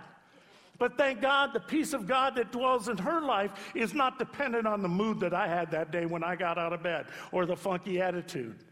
But 0.78 0.96
thank 0.96 1.22
God, 1.22 1.54
the 1.54 1.60
peace 1.60 1.94
of 1.94 2.08
God 2.08 2.36
that 2.36 2.52
dwells 2.52 2.88
in 2.88 2.98
her 2.98 3.20
life 3.20 3.72
is 3.74 3.96
not 3.96 4.20
dependent 4.20 4.68
on 4.68 4.84
the 4.84 4.88
mood 4.88 5.20
that 5.22 5.34
I 5.34 5.48
had 5.48 5.72
that 5.72 5.92
day 5.92 6.06
when 6.06 6.24
I 6.24 6.36
got 6.36 6.60
out 6.60 6.72
of 6.72 6.84
bed 6.84 7.08
or 7.32 7.48
the 7.48 7.56
funky 7.56 8.00
attitude, 8.00 8.64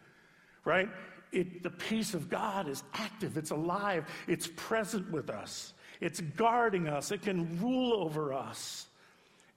right? 0.66 0.90
It, 1.32 1.64
the 1.64 1.70
peace 1.70 2.14
of 2.14 2.30
God 2.30 2.68
is 2.68 2.84
active, 2.94 3.38
it's 3.38 3.52
alive, 3.52 4.06
it's 4.28 4.48
present 4.56 5.10
with 5.12 5.30
us, 5.30 5.74
it's 6.02 6.20
guarding 6.20 6.88
us, 6.88 7.12
it 7.12 7.22
can 7.22 7.60
rule 7.62 7.94
over 7.94 8.34
us 8.34 8.88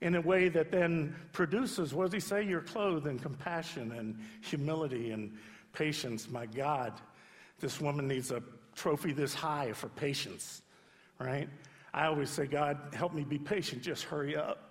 in 0.01 0.15
a 0.15 0.21
way 0.21 0.47
that 0.49 0.71
then 0.71 1.15
produces, 1.33 1.93
what 1.93 2.05
does 2.05 2.13
he 2.13 2.19
say? 2.19 2.43
You're 2.43 2.61
clothed 2.61 3.07
in 3.07 3.19
compassion 3.19 3.91
and 3.91 4.17
humility 4.41 5.11
and 5.11 5.37
patience. 5.73 6.29
My 6.29 6.45
God, 6.45 6.93
this 7.59 7.81
woman 7.81 8.07
needs 8.07 8.31
a 8.31 8.41
trophy 8.75 9.11
this 9.11 9.33
high 9.33 9.73
for 9.73 9.89
patience, 9.89 10.61
right? 11.19 11.49
I 11.93 12.05
always 12.05 12.29
say, 12.29 12.45
God, 12.45 12.77
help 12.93 13.13
me 13.13 13.23
be 13.23 13.37
patient, 13.37 13.81
just 13.81 14.03
hurry 14.03 14.37
up. 14.37 14.69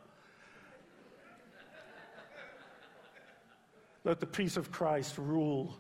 Let 4.05 4.21
the 4.21 4.27
peace 4.27 4.57
of 4.57 4.73
Christ 4.73 5.19
rule 5.19 5.77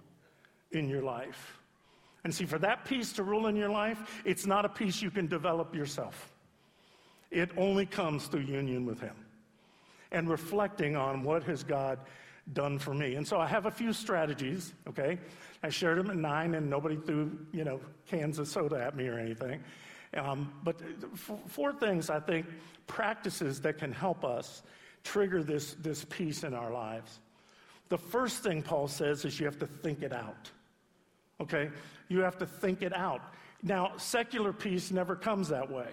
in 0.72 0.88
your 0.88 1.02
life. 1.02 1.58
And 2.24 2.34
see, 2.34 2.44
for 2.44 2.58
that 2.58 2.84
peace 2.84 3.12
to 3.14 3.22
rule 3.22 3.46
in 3.46 3.56
your 3.56 3.70
life, 3.70 4.22
it's 4.24 4.46
not 4.46 4.64
a 4.64 4.68
peace 4.68 5.00
you 5.00 5.10
can 5.10 5.26
develop 5.26 5.74
yourself. 5.74 6.32
It 7.30 7.50
only 7.56 7.86
comes 7.86 8.26
through 8.26 8.40
union 8.40 8.84
with 8.84 9.00
Him 9.00 9.14
and 10.10 10.28
reflecting 10.28 10.96
on 10.96 11.22
what 11.22 11.42
has 11.44 11.62
God 11.62 11.98
done 12.54 12.78
for 12.78 12.94
me. 12.94 13.14
And 13.14 13.26
so 13.26 13.38
I 13.38 13.46
have 13.46 13.66
a 13.66 13.70
few 13.70 13.92
strategies, 13.92 14.72
okay? 14.88 15.18
I 15.62 15.68
shared 15.68 15.98
them 15.98 16.10
at 16.10 16.16
nine, 16.16 16.54
and 16.54 16.68
nobody 16.68 16.96
threw, 16.96 17.38
you 17.52 17.64
know, 17.64 17.80
cans 18.06 18.38
of 18.38 18.48
soda 18.48 18.82
at 18.82 18.96
me 18.96 19.06
or 19.06 19.18
anything. 19.18 19.62
Um, 20.14 20.52
but 20.64 20.80
four 21.46 21.72
things 21.74 22.08
I 22.08 22.20
think 22.20 22.46
practices 22.86 23.60
that 23.60 23.76
can 23.76 23.92
help 23.92 24.24
us 24.24 24.62
trigger 25.04 25.42
this, 25.42 25.74
this 25.74 26.06
peace 26.06 26.44
in 26.44 26.54
our 26.54 26.72
lives. 26.72 27.20
The 27.90 27.98
first 27.98 28.42
thing 28.42 28.62
Paul 28.62 28.88
says 28.88 29.24
is 29.24 29.38
you 29.38 29.46
have 29.46 29.58
to 29.58 29.66
think 29.66 30.02
it 30.02 30.12
out. 30.12 30.50
Okay? 31.40 31.70
You 32.08 32.20
have 32.20 32.38
to 32.38 32.46
think 32.46 32.82
it 32.82 32.94
out. 32.94 33.20
Now, 33.62 33.92
secular 33.96 34.52
peace 34.52 34.90
never 34.90 35.16
comes 35.16 35.48
that 35.48 35.70
way. 35.70 35.88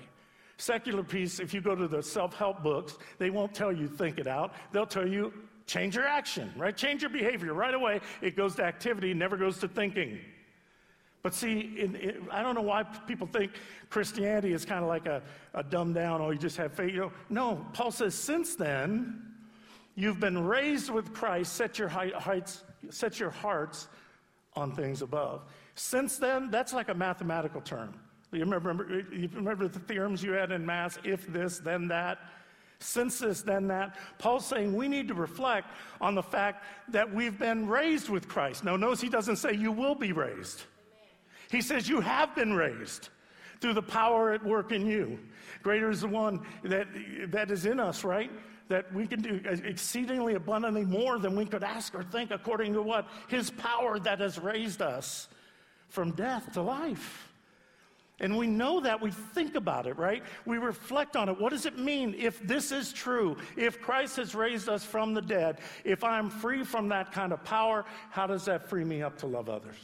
Secular 0.58 1.04
peace, 1.04 1.40
if 1.40 1.54
you 1.54 1.62
go 1.62 1.76
to 1.76 1.88
the 1.88 2.02
self 2.02 2.34
help 2.36 2.64
books, 2.64 2.98
they 3.18 3.30
won't 3.30 3.54
tell 3.54 3.72
you 3.72 3.88
think 3.88 4.18
it 4.18 4.28
out. 4.28 4.54
They'll 4.72 4.86
tell 4.86 5.08
you 5.08 5.34
change 5.66 5.96
your 5.96 6.08
action, 6.08 6.52
right? 6.56 6.76
Change 6.76 7.02
your 7.02 7.10
behavior. 7.10 7.54
Right 7.54 7.74
away, 7.74 8.00
it 8.22 8.36
goes 8.36 8.56
to 8.56 8.64
activity, 8.64 9.14
never 9.14 9.36
goes 9.36 9.58
to 9.60 9.68
thinking. 9.68 10.20
But 11.24 11.34
see, 11.34 11.76
in, 11.80 11.96
in, 11.96 12.28
I 12.32 12.44
don't 12.44 12.54
know 12.54 12.62
why 12.62 12.84
people 12.84 13.26
think 13.26 13.54
Christianity 13.90 14.54
is 14.54 14.64
kind 14.64 14.84
of 14.84 14.88
like 14.88 15.08
a, 15.08 15.24
a 15.56 15.64
dumbed 15.64 15.96
down, 15.96 16.22
oh, 16.22 16.30
you 16.30 16.38
just 16.38 16.56
have 16.58 16.72
faith. 16.74 16.92
You 16.92 17.00
know, 17.00 17.12
no, 17.30 17.66
Paul 17.74 17.90
says, 17.90 18.14
since 18.14 18.56
then, 18.56 19.24
you've 19.96 20.20
been 20.20 20.46
raised 20.46 20.92
with 20.92 21.14
Christ, 21.14 21.54
set 21.54 21.80
your, 21.80 21.88
heights, 21.90 22.64
set 22.92 23.20
your 23.20 23.32
hearts 23.32 23.88
on 24.56 24.72
things 24.74 25.02
above. 25.02 25.44
Since 25.76 26.18
then, 26.18 26.50
that's 26.50 26.74
like 26.74 26.90
a 26.90 26.94
mathematical 26.94 27.62
term. 27.62 27.94
You 28.32 28.42
remember, 28.42 29.06
you 29.12 29.30
remember 29.34 29.68
the 29.68 29.80
theorems 29.80 30.24
you 30.24 30.32
had 30.32 30.52
in 30.52 30.66
math? 30.66 31.00
If 31.04 31.28
this, 31.28 31.60
then 31.60 31.88
that. 31.90 32.20
Since 32.80 33.20
this, 33.20 33.42
then 33.42 33.68
that. 33.68 33.98
Paul's 34.18 34.46
saying 34.46 34.76
we 34.76 34.88
need 34.88 35.08
to 35.08 35.14
reflect 35.14 35.68
on 36.02 36.16
the 36.16 36.24
fact 36.24 36.66
that 36.90 37.12
we've 37.14 37.38
been 37.40 37.68
raised 37.68 38.10
with 38.10 38.28
Christ. 38.28 38.64
Now, 38.64 38.76
notice 38.76 39.02
he 39.02 39.10
doesn't 39.10 39.38
say 39.38 39.54
you 39.54 39.72
will 39.72 39.96
be 39.96 40.12
raised. 40.12 40.64
He 41.50 41.62
says, 41.62 41.88
You 41.88 42.02
have 42.02 42.36
been 42.36 42.54
raised 42.54 43.10
through 43.62 43.74
the 43.74 43.82
power 43.82 44.34
at 44.34 44.44
work 44.44 44.72
in 44.72 44.86
you. 44.86 45.20
Greater 45.64 45.90
is 45.90 46.02
the 46.02 46.08
one 46.08 46.46
that, 46.64 46.88
that 47.32 47.52
is 47.52 47.66
in 47.66 47.80
us, 47.80 48.04
right? 48.04 48.32
That 48.68 48.92
we 48.94 49.06
can 49.06 49.22
do 49.22 49.42
exceedingly 49.46 50.34
abundantly 50.34 50.86
more 50.86 51.20
than 51.20 51.36
we 51.36 51.46
could 51.46 51.64
ask 51.64 51.94
or 51.94 52.04
think, 52.04 52.32
according 52.32 52.74
to 52.74 52.82
what? 52.82 53.08
His 53.28 53.52
power 53.52 54.00
that 54.00 54.20
has 54.20 54.40
raised 54.40 54.82
us 54.82 55.28
from 55.90 56.12
death 56.12 56.54
to 56.54 56.62
life. 56.62 57.32
And 58.20 58.38
we 58.38 58.48
know 58.48 58.80
that, 58.80 59.02
we 59.02 59.12
think 59.12 59.56
about 59.56 59.88
it, 59.88 59.98
right? 59.98 60.24
We 60.46 60.58
reflect 60.58 61.18
on 61.18 61.28
it. 61.28 61.40
What 61.40 61.50
does 61.50 61.66
it 61.66 61.78
mean 61.78 62.16
if 62.18 62.40
this 62.40 62.72
is 62.72 62.94
true? 62.94 63.36
If 63.58 63.82
Christ 63.82 64.16
has 64.16 64.34
raised 64.34 64.70
us 64.70 64.86
from 64.86 65.14
the 65.14 65.22
dead, 65.22 65.60
if 65.84 66.04
I'm 66.04 66.30
free 66.30 66.64
from 66.64 66.88
that 66.90 67.12
kind 67.12 67.34
of 67.34 67.44
power, 67.44 67.84
how 68.10 68.26
does 68.26 68.46
that 68.46 68.70
free 68.70 68.86
me 68.86 69.04
up 69.04 69.18
to 69.18 69.28
love 69.28 69.50
others? 69.50 69.76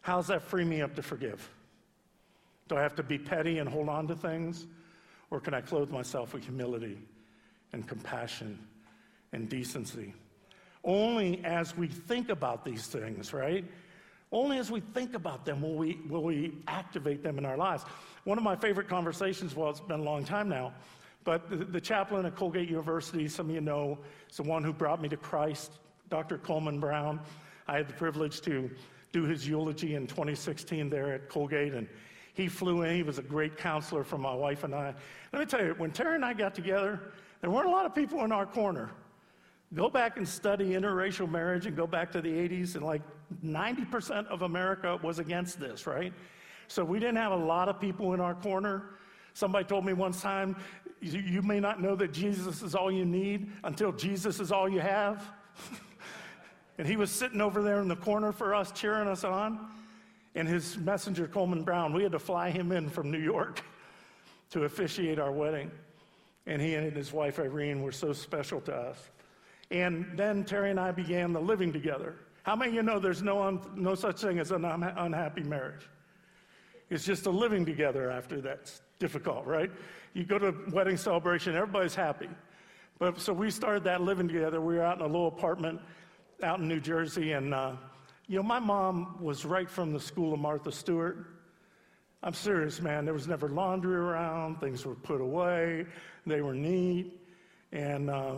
How 0.00 0.16
does 0.16 0.28
that 0.28 0.42
free 0.42 0.64
me 0.64 0.80
up 0.80 0.94
to 0.96 1.02
forgive? 1.02 1.46
Do 2.68 2.76
I 2.76 2.80
have 2.80 2.94
to 2.96 3.02
be 3.02 3.18
petty 3.18 3.58
and 3.58 3.68
hold 3.68 3.90
on 3.90 4.08
to 4.08 4.16
things? 4.16 4.66
Or 5.30 5.40
can 5.40 5.52
I 5.52 5.60
clothe 5.60 5.90
myself 5.90 6.32
with 6.32 6.44
humility 6.44 6.98
and 7.72 7.86
compassion 7.86 8.58
and 9.32 9.48
decency? 9.48 10.14
Only 10.84 11.44
as 11.44 11.76
we 11.76 11.86
think 11.86 12.28
about 12.28 12.64
these 12.64 12.86
things, 12.86 13.32
right? 13.32 13.64
Only 14.32 14.58
as 14.58 14.70
we 14.70 14.80
think 14.80 15.14
about 15.14 15.44
them 15.44 15.60
will 15.60 15.74
we, 15.74 16.00
will 16.08 16.22
we 16.22 16.54
activate 16.66 17.22
them 17.22 17.38
in 17.38 17.44
our 17.44 17.56
lives. 17.56 17.84
One 18.24 18.38
of 18.38 18.44
my 18.44 18.56
favorite 18.56 18.88
conversations, 18.88 19.54
well, 19.54 19.70
it's 19.70 19.80
been 19.80 20.00
a 20.00 20.04
long 20.04 20.24
time 20.24 20.48
now, 20.48 20.72
but 21.22 21.48
the, 21.50 21.56
the 21.56 21.80
chaplain 21.80 22.26
at 22.26 22.34
Colgate 22.34 22.68
University, 22.68 23.28
some 23.28 23.48
of 23.50 23.54
you 23.54 23.60
know, 23.60 23.98
is 24.30 24.38
the 24.38 24.42
one 24.42 24.64
who 24.64 24.72
brought 24.72 25.00
me 25.00 25.08
to 25.10 25.16
Christ, 25.16 25.72
Dr. 26.08 26.38
Coleman 26.38 26.80
Brown. 26.80 27.20
I 27.68 27.76
had 27.76 27.88
the 27.88 27.94
privilege 27.94 28.40
to 28.42 28.70
do 29.12 29.24
his 29.24 29.46
eulogy 29.46 29.94
in 29.94 30.06
2016 30.06 30.88
there 30.88 31.12
at 31.12 31.28
Colgate, 31.28 31.74
and 31.74 31.86
he 32.34 32.48
flew 32.48 32.82
in. 32.82 32.96
He 32.96 33.02
was 33.02 33.18
a 33.18 33.22
great 33.22 33.58
counselor 33.58 34.02
for 34.02 34.18
my 34.18 34.34
wife 34.34 34.64
and 34.64 34.74
I. 34.74 34.94
Let 35.32 35.40
me 35.40 35.46
tell 35.46 35.64
you, 35.64 35.74
when 35.76 35.90
Terry 35.90 36.14
and 36.14 36.24
I 36.24 36.32
got 36.32 36.54
together, 36.54 37.12
there 37.42 37.50
weren't 37.50 37.68
a 37.68 37.70
lot 37.70 37.84
of 37.84 37.94
people 37.94 38.24
in 38.24 38.32
our 38.32 38.46
corner. 38.46 38.90
Go 39.74 39.90
back 39.90 40.16
and 40.16 40.26
study 40.26 40.70
interracial 40.70 41.30
marriage 41.30 41.66
and 41.66 41.76
go 41.76 41.86
back 41.86 42.10
to 42.12 42.22
the 42.22 42.30
80s, 42.30 42.74
and 42.74 42.84
like 42.84 43.02
90% 43.44 44.26
of 44.28 44.42
America 44.42 44.98
was 45.02 45.18
against 45.18 45.60
this, 45.60 45.86
right? 45.86 46.14
So 46.68 46.84
we 46.84 46.98
didn't 46.98 47.16
have 47.16 47.32
a 47.32 47.36
lot 47.36 47.68
of 47.68 47.78
people 47.78 48.14
in 48.14 48.20
our 48.20 48.34
corner. 48.34 48.90
Somebody 49.34 49.66
told 49.66 49.84
me 49.84 49.92
one 49.92 50.12
time, 50.12 50.56
you 51.00 51.42
may 51.42 51.60
not 51.60 51.82
know 51.82 51.94
that 51.96 52.12
Jesus 52.12 52.62
is 52.62 52.74
all 52.74 52.90
you 52.90 53.04
need 53.04 53.50
until 53.64 53.92
Jesus 53.92 54.40
is 54.40 54.50
all 54.50 54.68
you 54.68 54.80
have. 54.80 55.30
And 56.78 56.86
he 56.88 56.96
was 56.96 57.10
sitting 57.10 57.40
over 57.40 57.62
there 57.62 57.80
in 57.80 57.88
the 57.88 57.96
corner 57.96 58.32
for 58.32 58.54
us, 58.54 58.72
cheering 58.72 59.06
us 59.06 59.24
on. 59.24 59.68
And 60.34 60.48
his 60.48 60.78
messenger, 60.78 61.28
Coleman 61.28 61.62
Brown, 61.62 61.92
we 61.92 62.02
had 62.02 62.12
to 62.12 62.18
fly 62.18 62.50
him 62.50 62.72
in 62.72 62.88
from 62.88 63.10
New 63.10 63.20
York 63.20 63.62
to 64.50 64.64
officiate 64.64 65.18
our 65.18 65.30
wedding. 65.30 65.70
And 66.46 66.60
he 66.60 66.74
and 66.74 66.94
his 66.94 67.12
wife, 67.12 67.38
Irene, 67.38 67.82
were 67.82 67.92
so 67.92 68.12
special 68.12 68.60
to 68.62 68.74
us. 68.74 69.10
And 69.70 70.06
then 70.16 70.44
Terry 70.44 70.70
and 70.70 70.80
I 70.80 70.90
began 70.90 71.32
the 71.32 71.40
living 71.40 71.72
together. 71.72 72.16
How 72.42 72.56
many 72.56 72.70
of 72.70 72.74
you 72.74 72.82
know 72.82 72.98
there's 72.98 73.22
no, 73.22 73.42
un- 73.42 73.60
no 73.74 73.94
such 73.94 74.20
thing 74.20 74.38
as 74.38 74.50
an 74.50 74.64
un- 74.64 74.82
unhappy 74.82 75.42
marriage? 75.42 75.88
It's 76.90 77.04
just 77.04 77.26
a 77.26 77.30
living 77.30 77.64
together 77.64 78.10
after 78.10 78.40
that's 78.40 78.82
difficult, 78.98 79.46
right? 79.46 79.70
You 80.14 80.24
go 80.24 80.38
to 80.38 80.48
a 80.48 80.70
wedding 80.70 80.96
celebration, 80.96 81.54
everybody's 81.54 81.94
happy. 81.94 82.28
But 82.98 83.18
so 83.18 83.32
we 83.32 83.50
started 83.50 83.84
that 83.84 84.02
living 84.02 84.28
together. 84.28 84.60
We 84.60 84.74
were 84.74 84.82
out 84.82 84.98
in 84.98 85.02
a 85.02 85.06
little 85.06 85.28
apartment 85.28 85.80
out 86.42 86.58
in 86.58 86.68
New 86.68 86.80
Jersey, 86.80 87.32
and 87.32 87.54
uh, 87.54 87.72
you 88.28 88.36
know, 88.36 88.42
my 88.42 88.58
mom 88.58 89.16
was 89.20 89.44
right 89.44 89.70
from 89.70 89.92
the 89.92 90.00
school 90.00 90.34
of 90.34 90.40
Martha 90.40 90.70
Stewart. 90.70 91.26
I'm 92.24 92.34
serious, 92.34 92.80
man. 92.80 93.04
There 93.04 93.14
was 93.14 93.26
never 93.26 93.48
laundry 93.48 93.96
around. 93.96 94.60
Things 94.60 94.86
were 94.86 94.94
put 94.94 95.20
away. 95.20 95.86
They 96.24 96.40
were 96.40 96.54
neat. 96.54 97.20
And 97.72 98.08
uh, 98.10 98.34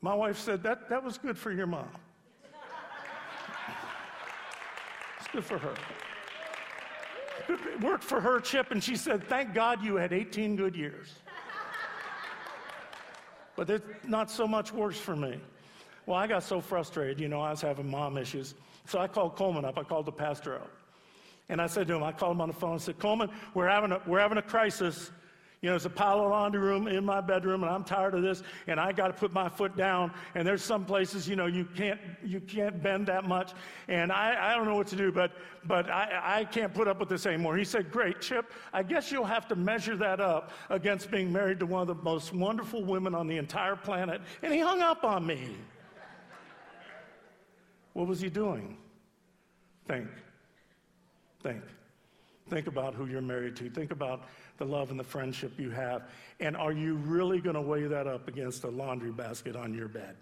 my 0.00 0.14
wife 0.14 0.38
said, 0.38 0.62
that, 0.62 0.88
that 0.88 1.02
was 1.04 1.18
good 1.18 1.36
for 1.36 1.52
your 1.52 1.66
mom. 1.66 1.88
it's 5.18 5.28
good 5.28 5.44
for 5.44 5.58
her. 5.58 5.74
It 7.48 7.80
worked 7.80 8.04
for 8.04 8.20
her, 8.20 8.40
Chip, 8.40 8.70
and 8.70 8.82
she 8.82 8.96
said, 8.96 9.28
thank 9.28 9.54
God 9.54 9.82
you 9.82 9.96
had 9.96 10.12
18 10.12 10.56
good 10.56 10.74
years. 10.74 11.14
but 13.54 13.68
it's 13.68 13.84
not 14.06 14.30
so 14.30 14.48
much 14.48 14.72
worse 14.72 14.98
for 14.98 15.14
me. 15.14 15.38
Well, 16.06 16.16
I 16.16 16.26
got 16.26 16.42
so 16.42 16.60
frustrated, 16.60 17.20
you 17.20 17.28
know, 17.28 17.40
I 17.40 17.50
was 17.50 17.60
having 17.60 17.90
mom 17.90 18.16
issues. 18.16 18.54
So 18.86 18.98
I 18.98 19.08
called 19.08 19.36
Coleman 19.36 19.64
up, 19.64 19.78
I 19.78 19.82
called 19.82 20.06
the 20.06 20.12
pastor 20.12 20.56
up. 20.56 20.70
And 21.48 21.60
I 21.60 21.66
said 21.66 21.86
to 21.88 21.94
him, 21.94 22.02
I 22.02 22.12
called 22.12 22.36
him 22.36 22.40
on 22.40 22.48
the 22.48 22.54
phone 22.54 22.72
and 22.72 22.82
said, 22.82 22.98
Coleman, 22.98 23.30
we're 23.54 23.68
having 23.68 23.92
a, 23.92 24.00
we're 24.06 24.18
having 24.18 24.38
a 24.38 24.42
crisis. 24.42 25.12
You 25.62 25.68
know, 25.68 25.72
there's 25.72 25.86
a 25.86 25.90
pile 25.90 26.20
of 26.20 26.30
laundry 26.30 26.60
room 26.60 26.86
in 26.86 27.04
my 27.04 27.20
bedroom, 27.20 27.62
and 27.62 27.72
I'm 27.72 27.82
tired 27.82 28.14
of 28.14 28.22
this, 28.22 28.42
and 28.66 28.78
I 28.78 28.92
got 28.92 29.08
to 29.08 29.14
put 29.14 29.32
my 29.32 29.48
foot 29.48 29.76
down. 29.76 30.12
And 30.34 30.46
there's 30.46 30.62
some 30.62 30.84
places, 30.84 31.26
you 31.26 31.34
know, 31.34 31.46
you 31.46 31.64
can't 31.64 31.98
you 32.22 32.40
can't 32.40 32.82
bend 32.82 33.06
that 33.06 33.26
much, 33.26 33.52
and 33.88 34.12
I, 34.12 34.52
I 34.52 34.54
don't 34.54 34.66
know 34.66 34.74
what 34.74 34.86
to 34.88 34.96
do, 34.96 35.10
but 35.10 35.32
but 35.64 35.90
I, 35.90 36.40
I 36.40 36.44
can't 36.44 36.74
put 36.74 36.88
up 36.88 37.00
with 37.00 37.08
this 37.08 37.24
anymore. 37.24 37.56
He 37.56 37.64
said, 37.64 37.90
"Great, 37.90 38.20
Chip. 38.20 38.52
I 38.72 38.82
guess 38.82 39.10
you'll 39.10 39.24
have 39.24 39.48
to 39.48 39.56
measure 39.56 39.96
that 39.96 40.20
up 40.20 40.52
against 40.68 41.10
being 41.10 41.32
married 41.32 41.58
to 41.60 41.66
one 41.66 41.80
of 41.80 41.88
the 41.88 42.02
most 42.02 42.34
wonderful 42.34 42.84
women 42.84 43.14
on 43.14 43.26
the 43.26 43.38
entire 43.38 43.76
planet." 43.76 44.20
And 44.42 44.52
he 44.52 44.60
hung 44.60 44.82
up 44.82 45.04
on 45.04 45.26
me. 45.26 45.56
what 47.94 48.06
was 48.06 48.20
he 48.20 48.28
doing? 48.28 48.76
Think. 49.88 50.08
Think. 51.46 51.62
Think 52.48 52.66
about 52.66 52.94
who 52.94 53.06
you're 53.06 53.20
married 53.20 53.54
to. 53.56 53.70
Think 53.70 53.92
about 53.92 54.24
the 54.58 54.64
love 54.64 54.90
and 54.90 54.98
the 54.98 55.04
friendship 55.04 55.52
you 55.58 55.70
have. 55.70 56.08
And 56.40 56.56
are 56.56 56.72
you 56.72 56.96
really 56.96 57.40
going 57.40 57.54
to 57.54 57.60
weigh 57.60 57.86
that 57.86 58.08
up 58.08 58.26
against 58.26 58.64
a 58.64 58.68
laundry 58.68 59.12
basket 59.12 59.54
on 59.54 59.72
your 59.72 59.86
bed? 59.86 60.16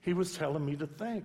He 0.00 0.12
was 0.12 0.36
telling 0.36 0.64
me 0.64 0.76
to 0.76 0.86
think. 0.86 1.24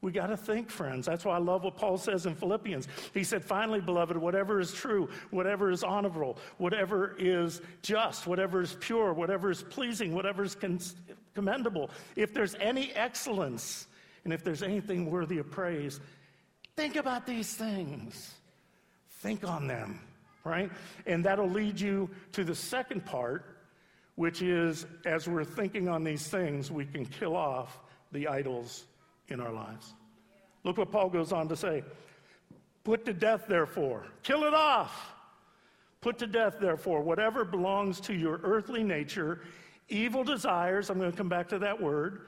We 0.00 0.10
got 0.10 0.26
to 0.26 0.36
think, 0.36 0.70
friends. 0.70 1.06
That's 1.06 1.24
why 1.24 1.36
I 1.36 1.38
love 1.38 1.62
what 1.62 1.76
Paul 1.76 1.98
says 1.98 2.26
in 2.26 2.34
Philippians. 2.34 2.88
He 3.14 3.22
said, 3.22 3.44
Finally, 3.44 3.80
beloved, 3.80 4.16
whatever 4.16 4.58
is 4.58 4.72
true, 4.72 5.08
whatever 5.30 5.70
is 5.70 5.84
honorable, 5.84 6.38
whatever 6.58 7.14
is 7.20 7.62
just, 7.82 8.26
whatever 8.26 8.60
is 8.60 8.76
pure, 8.80 9.12
whatever 9.12 9.52
is 9.52 9.62
pleasing, 9.62 10.12
whatever 10.12 10.42
is 10.42 10.56
commendable, 11.34 11.90
if 12.16 12.34
there's 12.34 12.56
any 12.56 12.92
excellence, 12.94 13.86
and 14.24 14.32
if 14.32 14.42
there's 14.42 14.64
anything 14.64 15.08
worthy 15.08 15.38
of 15.38 15.48
praise, 15.48 16.00
think 16.82 16.96
about 16.96 17.24
these 17.26 17.54
things. 17.54 18.34
Think 19.20 19.44
on 19.44 19.68
them 19.68 20.00
right? 20.44 20.70
And 21.06 21.24
that'll 21.24 21.48
lead 21.48 21.80
you 21.80 22.10
to 22.32 22.42
the 22.42 22.54
second 22.56 23.06
part, 23.06 23.44
which 24.16 24.42
is 24.42 24.86
as 25.04 25.28
we're 25.28 25.44
thinking 25.44 25.88
on 25.88 26.02
these 26.02 26.26
things, 26.26 26.68
we 26.68 26.84
can 26.84 27.06
kill 27.06 27.36
off 27.36 27.78
the 28.10 28.26
idols 28.26 28.86
in 29.28 29.40
our 29.40 29.52
lives. 29.52 29.94
Look 30.64 30.78
what 30.78 30.90
Paul 30.90 31.10
goes 31.10 31.32
on 31.32 31.48
to 31.48 31.54
say 31.54 31.84
Put 32.82 33.04
to 33.04 33.12
death, 33.12 33.44
therefore, 33.46 34.06
kill 34.24 34.42
it 34.42 34.52
off. 34.52 35.12
Put 36.00 36.18
to 36.18 36.26
death, 36.26 36.56
therefore, 36.60 37.00
whatever 37.02 37.44
belongs 37.44 38.00
to 38.00 38.12
your 38.12 38.40
earthly 38.42 38.82
nature, 38.82 39.42
evil 39.88 40.24
desires, 40.24 40.90
I'm 40.90 40.98
going 40.98 41.12
to 41.12 41.16
come 41.16 41.28
back 41.28 41.48
to 41.50 41.60
that 41.60 41.80
word, 41.80 42.26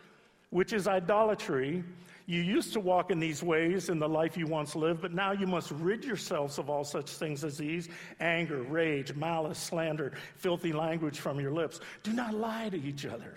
which 0.50 0.72
is 0.72 0.86
idolatry 0.86 1.82
you 2.26 2.40
used 2.40 2.72
to 2.72 2.80
walk 2.80 3.10
in 3.10 3.20
these 3.20 3.42
ways 3.42 3.90
in 3.90 3.98
the 3.98 4.08
life 4.08 4.36
you 4.36 4.46
once 4.46 4.74
lived, 4.74 5.02
but 5.02 5.12
now 5.12 5.32
you 5.32 5.46
must 5.46 5.70
rid 5.72 6.04
yourselves 6.04 6.58
of 6.58 6.70
all 6.70 6.84
such 6.84 7.10
things 7.10 7.44
as 7.44 7.58
these 7.58 7.88
anger, 8.20 8.62
rage, 8.62 9.14
malice, 9.14 9.58
slander, 9.58 10.12
filthy 10.36 10.72
language 10.72 11.18
from 11.18 11.38
your 11.38 11.52
lips. 11.52 11.80
Do 12.02 12.12
not 12.12 12.34
lie 12.34 12.70
to 12.70 12.80
each 12.80 13.04
other, 13.04 13.34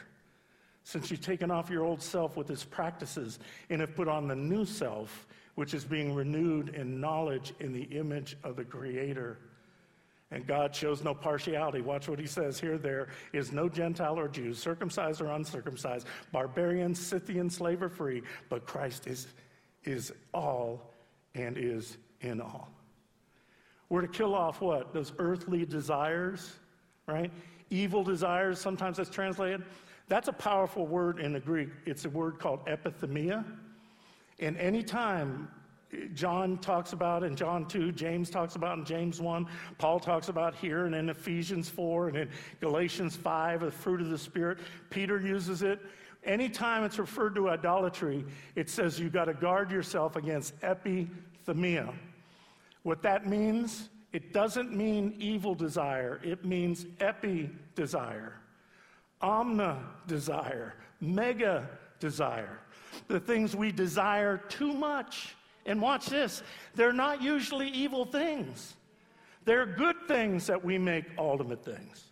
since 0.83 1.11
you've 1.11 1.21
taken 1.21 1.51
off 1.51 1.69
your 1.69 1.83
old 1.83 2.01
self 2.01 2.37
with 2.37 2.49
its 2.49 2.63
practices 2.63 3.39
and 3.69 3.81
have 3.81 3.93
put 3.95 4.07
on 4.07 4.27
the 4.27 4.35
new 4.35 4.63
self, 4.63 5.27
which 5.55 5.73
is 5.73 5.83
being 5.83 6.15
renewed 6.15 6.69
in 6.69 7.01
knowledge 7.01 7.53
in 7.59 7.73
the 7.73 7.83
image 7.83 8.37
of 8.43 8.55
the 8.55 8.63
Creator. 8.63 9.37
And 10.31 10.45
God 10.45 10.75
shows 10.75 11.03
no 11.03 11.13
partiality. 11.13 11.79
Watch 11.81 12.09
what 12.09 12.19
he 12.19 12.27
says 12.27 12.59
here 12.59 12.77
there 12.77 13.07
is 13.31 13.51
no 13.51 13.69
Gentile 13.69 14.19
or 14.19 14.27
Jew, 14.27 14.53
circumcised 14.53 15.21
or 15.21 15.27
uncircumcised, 15.27 16.05
barbarian, 16.31 16.93
Scythian, 16.93 17.49
slave 17.49 17.81
or 17.81 17.89
free, 17.89 18.21
but 18.49 18.65
Christ 18.65 19.07
is, 19.07 19.27
is 19.85 20.11
all 20.33 20.93
and 21.33 21.57
is 21.57 21.97
in 22.21 22.41
all. 22.41 22.69
We're 23.89 24.01
to 24.01 24.07
kill 24.07 24.35
off 24.35 24.59
what? 24.59 24.93
Those 24.93 25.13
earthly 25.17 25.65
desires, 25.65 26.55
right? 27.07 27.31
Evil 27.69 28.03
desires, 28.03 28.59
sometimes 28.59 28.97
that's 28.97 29.09
translated. 29.09 29.63
That's 30.09 30.27
a 30.27 30.33
powerful 30.33 30.85
word 30.85 31.19
in 31.19 31.31
the 31.31 31.39
Greek. 31.39 31.69
It's 31.85 32.03
a 32.03 32.09
word 32.09 32.37
called 32.39 32.65
epithemia. 32.65 33.45
And 34.39 34.57
anytime 34.57 35.47
John 36.13 36.57
talks 36.57 36.91
about 36.93 37.23
in 37.23 37.35
John 37.35 37.65
2, 37.65 37.93
James 37.93 38.29
talks 38.29 38.55
about 38.55 38.77
in 38.77 38.85
James 38.85 39.21
1, 39.21 39.47
Paul 39.77 39.99
talks 39.99 40.27
about 40.27 40.53
here, 40.55 40.85
and 40.85 40.93
in 40.93 41.09
Ephesians 41.09 41.69
4, 41.69 42.09
and 42.09 42.17
in 42.17 42.29
Galatians 42.59 43.15
5, 43.15 43.61
the 43.61 43.71
fruit 43.71 44.01
of 44.01 44.09
the 44.09 44.17
Spirit. 44.17 44.57
Peter 44.89 45.19
uses 45.19 45.61
it. 45.61 45.79
Anytime 46.25 46.83
it's 46.83 46.99
referred 46.99 47.35
to 47.35 47.49
idolatry, 47.49 48.25
it 48.55 48.69
says 48.69 48.99
you've 48.99 49.13
got 49.13 49.25
to 49.25 49.33
guard 49.33 49.71
yourself 49.71 50.17
against 50.17 50.59
epithemia. 50.59 51.93
What 52.83 53.01
that 53.03 53.27
means, 53.27 53.89
it 54.11 54.33
doesn't 54.33 54.75
mean 54.75 55.15
evil 55.17 55.55
desire, 55.55 56.19
it 56.21 56.43
means 56.43 56.85
epi 56.99 57.49
desire, 57.75 58.33
omna 59.21 59.79
desire, 60.05 60.75
mega 60.99 61.69
desire. 61.99 62.59
The 63.07 63.19
things 63.21 63.55
we 63.55 63.71
desire 63.71 64.37
too 64.37 64.73
much 64.73 65.36
and 65.67 65.81
watch 65.81 66.07
this 66.07 66.41
they're 66.73 66.93
not 66.93 67.21
usually 67.21 67.69
evil 67.69 68.05
things, 68.05 68.75
they're 69.45 69.67
good 69.67 69.95
things 70.07 70.47
that 70.47 70.63
we 70.63 70.79
make 70.79 71.05
ultimate 71.19 71.63
things. 71.63 72.05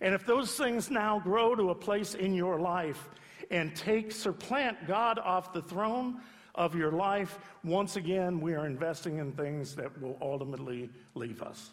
And 0.00 0.14
if 0.14 0.26
those 0.26 0.56
things 0.56 0.90
now 0.90 1.18
grow 1.18 1.54
to 1.54 1.70
a 1.70 1.74
place 1.74 2.14
in 2.14 2.34
your 2.34 2.60
life 2.60 3.08
and 3.50 3.74
take, 3.74 4.12
supplant 4.12 4.86
God 4.86 5.18
off 5.18 5.52
the 5.52 5.62
throne 5.62 6.20
of 6.54 6.74
your 6.74 6.92
life, 6.92 7.38
once 7.64 7.96
again, 7.96 8.40
we 8.40 8.54
are 8.54 8.66
investing 8.66 9.18
in 9.18 9.32
things 9.32 9.74
that 9.76 10.00
will 10.00 10.16
ultimately 10.20 10.90
leave 11.14 11.42
us. 11.42 11.70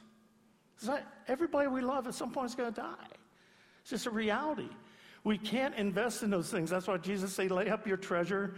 everybody 1.28 1.68
we 1.68 1.82
love 1.82 2.08
at 2.08 2.16
some 2.16 2.32
point 2.32 2.50
is 2.50 2.56
going 2.56 2.74
to 2.74 2.82
die. 2.82 3.08
It's 3.82 3.92
just 3.92 4.08
a 4.08 4.12
reality. 4.12 4.70
We 5.24 5.38
can't 5.38 5.76
invest 5.76 6.24
in 6.24 6.32
those 6.32 6.50
things. 6.50 6.72
That's 6.72 6.88
why 6.88 6.98
Jesus 6.98 7.34
said, 7.34 7.52
lay 7.52 7.70
up 7.70 7.86
your 7.86 7.98
treasure 7.98 8.56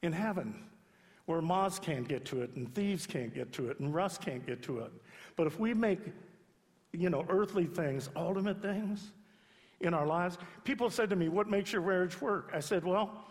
in 0.00 0.12
heaven 0.12 0.54
where 1.26 1.40
moths 1.40 1.78
can't 1.78 2.08
get 2.08 2.24
to 2.26 2.42
it 2.42 2.54
and 2.56 2.74
thieves 2.74 3.06
can't 3.06 3.34
get 3.34 3.52
to 3.52 3.70
it 3.70 3.78
and 3.80 3.94
rust 3.94 4.20
can't 4.20 4.44
get 4.46 4.62
to 4.62 4.80
it. 4.80 4.92
But 5.36 5.46
if 5.46 5.58
we 5.58 5.74
make, 5.74 6.00
you 6.92 7.10
know, 7.10 7.24
earthly 7.28 7.66
things 7.66 8.10
ultimate 8.16 8.60
things 8.60 9.12
in 9.80 9.94
our 9.94 10.06
lives, 10.06 10.38
people 10.64 10.90
said 10.90 11.10
to 11.10 11.16
me, 11.16 11.28
What 11.28 11.48
makes 11.48 11.72
your 11.72 11.82
marriage 11.82 12.20
work? 12.20 12.50
I 12.54 12.60
said, 12.60 12.84
Well, 12.84 13.24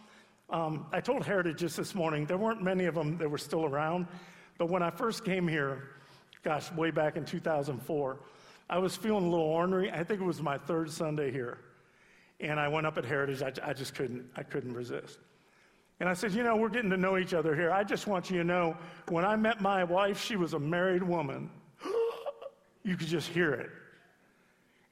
um, 0.49 0.85
I 0.91 0.99
told 0.99 1.25
Heritage 1.25 1.59
just 1.59 1.77
this 1.77 1.95
morning, 1.95 2.25
there 2.25 2.37
weren't 2.37 2.61
many 2.61 2.85
of 2.85 2.95
them 2.95 3.17
that 3.17 3.29
were 3.29 3.37
still 3.37 3.65
around. 3.65 4.07
But 4.57 4.69
when 4.69 4.83
I 4.83 4.89
first 4.89 5.23
came 5.23 5.47
here, 5.47 5.95
gosh, 6.43 6.71
way 6.73 6.91
back 6.91 7.15
in 7.15 7.25
2004, 7.25 8.19
I 8.69 8.77
was 8.77 8.95
feeling 8.95 9.25
a 9.25 9.29
little 9.29 9.45
ornery. 9.45 9.91
I 9.91 10.03
think 10.03 10.21
it 10.21 10.25
was 10.25 10.41
my 10.41 10.57
third 10.57 10.91
Sunday 10.91 11.31
here. 11.31 11.59
And 12.39 12.59
I 12.59 12.67
went 12.67 12.85
up 12.85 12.97
at 12.97 13.05
Heritage. 13.05 13.41
I, 13.41 13.69
I 13.69 13.73
just 13.73 13.95
couldn't, 13.95 14.25
I 14.35 14.43
couldn't 14.43 14.73
resist. 14.73 15.19
And 16.01 16.09
I 16.09 16.13
said, 16.13 16.31
You 16.31 16.41
know, 16.41 16.55
we're 16.55 16.69
getting 16.69 16.89
to 16.89 16.97
know 16.97 17.19
each 17.19 17.35
other 17.35 17.55
here. 17.55 17.71
I 17.71 17.83
just 17.83 18.07
want 18.07 18.31
you 18.31 18.39
to 18.39 18.43
know 18.43 18.75
when 19.09 19.23
I 19.23 19.35
met 19.35 19.61
my 19.61 19.83
wife, 19.83 20.19
she 20.19 20.35
was 20.35 20.55
a 20.55 20.59
married 20.59 21.03
woman. 21.03 21.47
you 22.83 22.97
could 22.97 23.07
just 23.07 23.27
hear 23.27 23.53
it. 23.53 23.69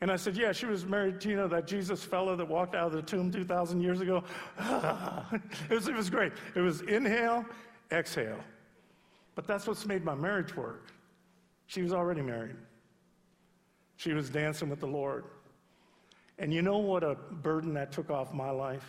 And 0.02 0.12
I 0.12 0.18
said, 0.18 0.38
Yeah, 0.38 0.52
she 0.52 0.68
was 0.68 0.86
married 0.86 1.20
to, 1.22 1.30
you 1.30 1.36
know, 1.36 1.48
that 1.48 1.66
Jesus 1.66 2.04
fellow 2.04 2.36
that 2.36 2.48
walked 2.48 2.76
out 2.76 2.86
of 2.86 2.94
the 2.94 3.02
tomb 3.02 3.32
2,000 3.32 3.82
years 3.82 4.02
ago. 4.02 4.24
it, 4.60 5.72
was, 5.72 5.88
it 5.88 5.96
was 5.96 6.12
great. 6.12 6.32
It 6.54 6.62
was 6.62 6.82
inhale, 6.82 7.44
exhale. 7.92 8.40
But 9.34 9.48
that's 9.48 9.66
what's 9.66 9.88
made 9.88 10.06
my 10.06 10.14
marriage 10.14 10.56
work. 10.56 10.92
She 11.66 11.82
was 11.82 11.92
already 11.92 12.22
married, 12.22 12.56
she 13.98 14.14
was 14.14 14.30
dancing 14.30 14.70
with 14.70 14.80
the 14.80 14.88
Lord. 14.88 15.24
And 16.38 16.54
you 16.54 16.62
know 16.62 16.78
what 16.78 17.04
a 17.04 17.16
burden 17.16 17.74
that 17.74 17.92
took 17.92 18.12
off 18.12 18.32
my 18.32 18.52
life? 18.52 18.86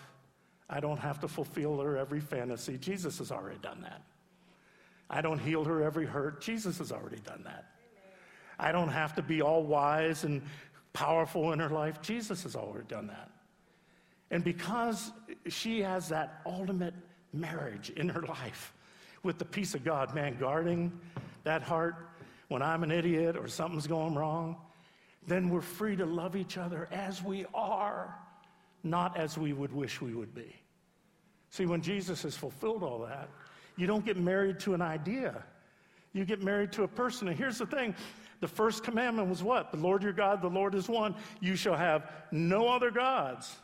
I 0.72 0.78
don't 0.78 0.98
have 0.98 1.18
to 1.20 1.28
fulfill 1.28 1.80
her 1.80 1.96
every 1.96 2.20
fantasy. 2.20 2.78
Jesus 2.78 3.18
has 3.18 3.32
already 3.32 3.58
done 3.58 3.82
that. 3.82 4.02
I 5.10 5.20
don't 5.20 5.40
heal 5.40 5.64
her 5.64 5.82
every 5.82 6.06
hurt. 6.06 6.40
Jesus 6.40 6.78
has 6.78 6.92
already 6.92 7.18
done 7.18 7.42
that. 7.44 7.66
I 8.58 8.70
don't 8.70 8.88
have 8.88 9.14
to 9.16 9.22
be 9.22 9.42
all 9.42 9.64
wise 9.64 10.22
and 10.22 10.42
powerful 10.92 11.52
in 11.52 11.58
her 11.58 11.68
life. 11.68 12.00
Jesus 12.00 12.44
has 12.44 12.54
already 12.54 12.86
done 12.86 13.08
that. 13.08 13.30
And 14.30 14.44
because 14.44 15.10
she 15.48 15.80
has 15.80 16.08
that 16.10 16.40
ultimate 16.46 16.94
marriage 17.32 17.90
in 17.90 18.08
her 18.08 18.22
life 18.22 18.72
with 19.24 19.38
the 19.38 19.44
peace 19.44 19.74
of 19.74 19.84
God, 19.84 20.14
man, 20.14 20.36
guarding 20.38 20.92
that 21.42 21.62
heart 21.62 21.96
when 22.46 22.62
I'm 22.62 22.84
an 22.84 22.92
idiot 22.92 23.36
or 23.36 23.48
something's 23.48 23.88
going 23.88 24.14
wrong, 24.14 24.56
then 25.26 25.50
we're 25.50 25.60
free 25.60 25.96
to 25.96 26.06
love 26.06 26.36
each 26.36 26.58
other 26.58 26.88
as 26.92 27.24
we 27.24 27.44
are, 27.54 28.16
not 28.84 29.16
as 29.16 29.36
we 29.36 29.52
would 29.52 29.72
wish 29.72 30.00
we 30.00 30.14
would 30.14 30.34
be. 30.34 30.59
See, 31.50 31.66
when 31.66 31.82
Jesus 31.82 32.22
has 32.22 32.36
fulfilled 32.36 32.82
all 32.82 33.00
that, 33.00 33.28
you 33.76 33.86
don't 33.86 34.04
get 34.04 34.16
married 34.16 34.60
to 34.60 34.74
an 34.74 34.82
idea. 34.82 35.42
You 36.12 36.24
get 36.24 36.42
married 36.42 36.72
to 36.72 36.84
a 36.84 36.88
person. 36.88 37.28
And 37.28 37.36
here's 37.36 37.58
the 37.58 37.66
thing 37.66 37.94
the 38.40 38.48
first 38.48 38.82
commandment 38.82 39.28
was 39.28 39.42
what? 39.42 39.70
The 39.70 39.78
Lord 39.78 40.02
your 40.02 40.12
God, 40.12 40.40
the 40.42 40.48
Lord 40.48 40.74
is 40.74 40.88
one. 40.88 41.14
You 41.40 41.56
shall 41.56 41.76
have 41.76 42.10
no 42.30 42.68
other 42.68 42.90
gods 42.90 43.54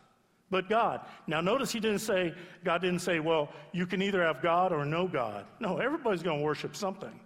but 0.51 0.69
God. 0.69 1.01
Now, 1.27 1.41
notice 1.41 1.73
he 1.73 1.81
didn't 1.81 2.01
say, 2.01 2.35
God 2.65 2.83
didn't 2.83 3.01
say, 3.01 3.21
well, 3.21 3.51
you 3.73 3.87
can 3.87 4.03
either 4.03 4.23
have 4.23 4.43
God 4.43 4.73
or 4.73 4.85
no 4.85 5.09
God. 5.09 5.45
No, 5.61 5.79
everybody's 5.79 6.23
going 6.23 6.39
to 6.39 6.45
worship 6.45 6.77
something. 6.77 7.21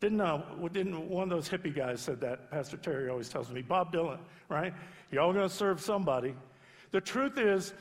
Didn't, 0.00 0.20
uh, 0.20 0.42
didn't 0.72 1.08
one 1.08 1.24
of 1.24 1.30
those 1.30 1.48
hippie 1.48 1.74
guys 1.74 2.00
said 2.00 2.20
that? 2.20 2.50
Pastor 2.50 2.76
Terry 2.76 3.08
always 3.08 3.28
tells 3.28 3.50
me. 3.50 3.62
Bob 3.62 3.92
Dylan, 3.92 4.18
right? 4.48 4.74
You're 5.10 5.22
all 5.22 5.32
going 5.32 5.48
to 5.48 5.54
serve 5.54 5.80
somebody. 5.80 6.34
The 6.90 7.00
truth 7.00 7.38
is, 7.38 7.72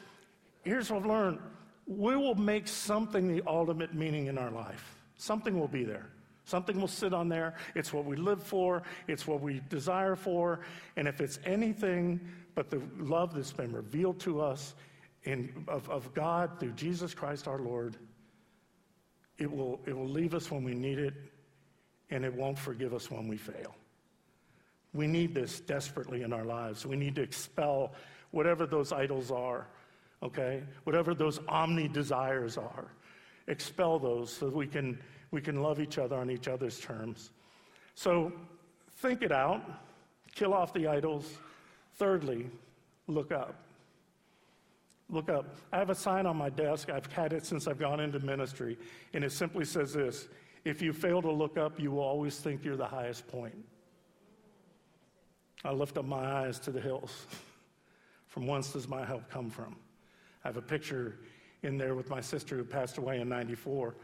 here's 0.64 0.90
what 0.90 1.00
I've 1.00 1.06
learned 1.06 1.40
we 1.86 2.16
will 2.16 2.36
make 2.36 2.68
something 2.68 3.28
the 3.28 3.44
ultimate 3.48 3.94
meaning 3.94 4.28
in 4.28 4.38
our 4.38 4.52
life. 4.52 4.98
Something 5.18 5.60
will 5.60 5.68
be 5.68 5.84
there. 5.84 6.08
Something 6.46 6.80
will 6.80 6.88
sit 6.88 7.14
on 7.14 7.30
there. 7.30 7.56
It's 7.76 7.94
what 7.94 8.06
we 8.06 8.16
live 8.16 8.44
for, 8.44 8.84
it's 9.08 9.26
what 9.26 9.42
we 9.42 9.62
desire 9.70 10.16
for. 10.16 10.60
And 10.98 11.08
if 11.08 11.22
it's 11.22 11.40
anything 11.46 12.20
but 12.56 12.70
the 12.70 12.82
love 12.98 13.34
that's 13.34 13.54
been 13.54 13.72
revealed 13.72 14.20
to 14.22 14.42
us 14.42 14.76
in, 15.24 15.66
of, 15.68 15.90
of 15.90 16.14
God 16.14 16.60
through 16.60 16.74
Jesus 16.74 17.14
Christ 17.14 17.48
our 17.48 17.60
Lord, 17.60 17.96
it 19.38 19.50
will, 19.50 19.80
it 19.86 19.96
will 19.96 20.08
leave 20.08 20.34
us 20.34 20.52
when 20.52 20.64
we 20.64 20.74
need 20.74 21.00
it, 21.00 21.14
and 22.10 22.24
it 22.24 22.34
won't 22.34 22.60
forgive 22.60 22.94
us 22.94 23.10
when 23.10 23.28
we 23.28 23.38
fail. 23.38 23.76
We 24.94 25.08
need 25.08 25.34
this 25.34 25.60
desperately 25.60 26.22
in 26.22 26.34
our 26.34 26.46
lives. 26.46 26.86
We 26.86 26.96
need 26.96 27.16
to 27.16 27.24
expel 27.24 27.94
whatever 28.32 28.68
those 28.68 28.92
idols 28.92 29.32
are, 29.32 29.68
okay? 30.24 30.64
Whatever 30.86 31.14
those 31.14 31.40
omni 31.48 31.88
desires 31.88 32.58
are. 32.58 32.86
Expel 33.48 34.00
those 34.00 34.32
so 34.32 34.48
we 34.48 34.66
can, 34.66 34.98
we 35.32 35.42
can 35.42 35.62
love 35.62 35.80
each 35.80 35.98
other 35.98 36.16
on 36.16 36.32
each 36.32 36.48
other's 36.48 36.80
terms. 36.80 37.32
So 37.96 38.32
think 38.98 39.22
it 39.22 39.32
out, 39.32 39.62
kill 40.34 40.54
off 40.54 40.74
the 40.74 40.88
idols. 40.88 41.38
Thirdly, 41.96 42.50
look 43.08 43.32
up. 43.32 43.56
Look 45.10 45.30
up. 45.30 45.58
I 45.72 45.78
have 45.78 45.90
a 45.90 45.96
sign 45.96 46.26
on 46.26 46.38
my 46.38 46.50
desk. 46.50 46.90
I've 46.90 47.06
had 47.12 47.34
it 47.34 47.46
since 47.46 47.68
I've 47.68 47.78
gone 47.78 48.00
into 48.00 48.20
ministry, 48.20 48.78
and 49.14 49.24
it 49.24 49.32
simply 49.32 49.66
says 49.66 49.94
this 49.94 50.28
If 50.64 50.82
you 50.82 50.94
fail 50.94 51.22
to 51.22 51.32
look 51.32 51.58
up, 51.58 51.80
you 51.80 51.92
will 51.92 52.00
always 52.00 52.38
think 52.38 52.64
you're 52.64 52.78
the 52.78 52.86
highest 52.86 53.28
point. 53.28 53.54
I 55.66 55.72
lift 55.72 55.98
up 55.98 56.06
my 56.06 56.26
eyes 56.26 56.60
to 56.62 56.72
the 56.72 56.82
hills. 56.82 57.28
From 58.28 58.48
whence 58.48 58.74
does 58.74 58.88
my 58.88 59.06
help 59.06 59.30
come 59.30 59.52
from? 59.52 59.76
I 60.44 60.48
have 60.50 60.58
a 60.58 60.62
picture 60.62 61.20
in 61.64 61.78
there 61.78 61.96
with 61.96 62.10
my 62.10 62.22
sister 62.22 62.58
who 62.58 62.64
passed 62.64 62.98
away 62.98 63.20
in 63.20 63.30
94 63.30 63.96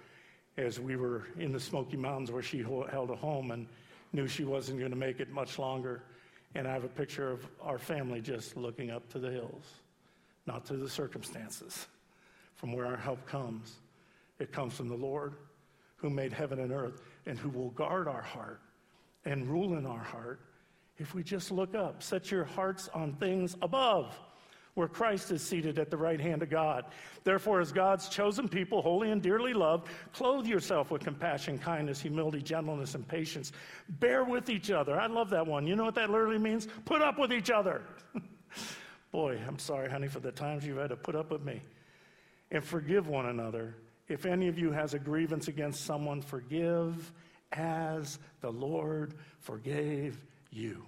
as 0.57 0.79
we 0.79 0.95
were 0.95 1.27
in 1.37 1.51
the 1.51 1.59
Smoky 1.59 1.97
Mountains 1.97 2.31
where 2.31 2.41
she 2.41 2.59
held 2.59 3.09
a 3.09 3.15
home 3.15 3.51
and 3.51 3.67
knew 4.13 4.27
she 4.27 4.43
wasn't 4.43 4.79
going 4.79 4.91
to 4.91 4.97
make 4.97 5.19
it 5.19 5.29
much 5.31 5.59
longer. 5.59 6.03
And 6.55 6.67
I 6.67 6.73
have 6.73 6.83
a 6.83 6.89
picture 6.89 7.31
of 7.31 7.47
our 7.61 7.77
family 7.77 8.21
just 8.21 8.57
looking 8.57 8.89
up 8.89 9.07
to 9.09 9.19
the 9.19 9.29
hills 9.29 9.65
not 10.49 10.65
to 10.65 10.77
the 10.77 10.89
circumstances, 10.89 11.87
from 12.55 12.73
where 12.73 12.87
our 12.87 12.97
help 12.97 13.23
comes. 13.27 13.75
It 14.39 14.51
comes 14.51 14.73
from 14.73 14.89
the 14.89 14.95
Lord 14.95 15.35
who 15.97 16.09
made 16.09 16.33
heaven 16.33 16.59
and 16.59 16.71
earth 16.71 17.01
and 17.27 17.37
who 17.37 17.49
will 17.49 17.69
guard 17.69 18.07
our 18.07 18.23
heart 18.23 18.59
and 19.25 19.47
rule 19.47 19.77
in 19.77 19.85
our 19.85 20.03
heart 20.03 20.39
if 20.97 21.13
we 21.13 21.21
just 21.21 21.51
look 21.51 21.75
up. 21.75 22.01
Set 22.01 22.31
your 22.31 22.45
hearts 22.45 22.89
on 22.95 23.13
things 23.13 23.55
above 23.61 24.17
where 24.73 24.87
Christ 24.87 25.31
is 25.31 25.41
seated 25.41 25.79
at 25.79 25.89
the 25.89 25.97
right 25.97 26.19
hand 26.19 26.41
of 26.43 26.49
God. 26.49 26.85
Therefore, 27.23 27.59
as 27.59 27.71
God's 27.71 28.09
chosen 28.09 28.47
people, 28.47 28.81
holy 28.81 29.11
and 29.11 29.21
dearly 29.21 29.53
loved, 29.53 29.87
clothe 30.13 30.45
yourself 30.45 30.91
with 30.91 31.03
compassion, 31.03 31.57
kindness, 31.57 31.99
humility, 31.99 32.41
gentleness, 32.41 32.95
and 32.95 33.07
patience. 33.07 33.51
Bear 33.89 34.23
with 34.23 34.49
each 34.49 34.71
other. 34.71 34.99
I 34.99 35.07
love 35.07 35.29
that 35.31 35.45
one. 35.45 35.67
You 35.67 35.75
know 35.75 35.85
what 35.85 35.95
that 35.95 36.09
literally 36.09 36.37
means? 36.37 36.67
Put 36.85 37.01
up 37.01 37.19
with 37.19 37.33
each 37.33 37.49
other. 37.49 37.81
Boy, 39.11 39.39
I'm 39.47 39.59
sorry, 39.59 39.89
honey, 39.89 40.07
for 40.07 40.19
the 40.19 40.31
times 40.31 40.65
you've 40.65 40.77
had 40.77 40.89
to 40.89 40.95
put 40.95 41.15
up 41.15 41.31
with 41.31 41.43
me. 41.43 41.61
And 42.51 42.63
forgive 42.63 43.07
one 43.07 43.27
another. 43.27 43.75
If 44.07 44.25
any 44.25 44.47
of 44.47 44.57
you 44.57 44.71
has 44.71 44.93
a 44.93 44.99
grievance 44.99 45.47
against 45.47 45.85
someone, 45.85 46.21
forgive 46.21 47.11
as 47.51 48.19
the 48.41 48.51
Lord 48.51 49.13
forgave 49.39 50.17
you. 50.51 50.83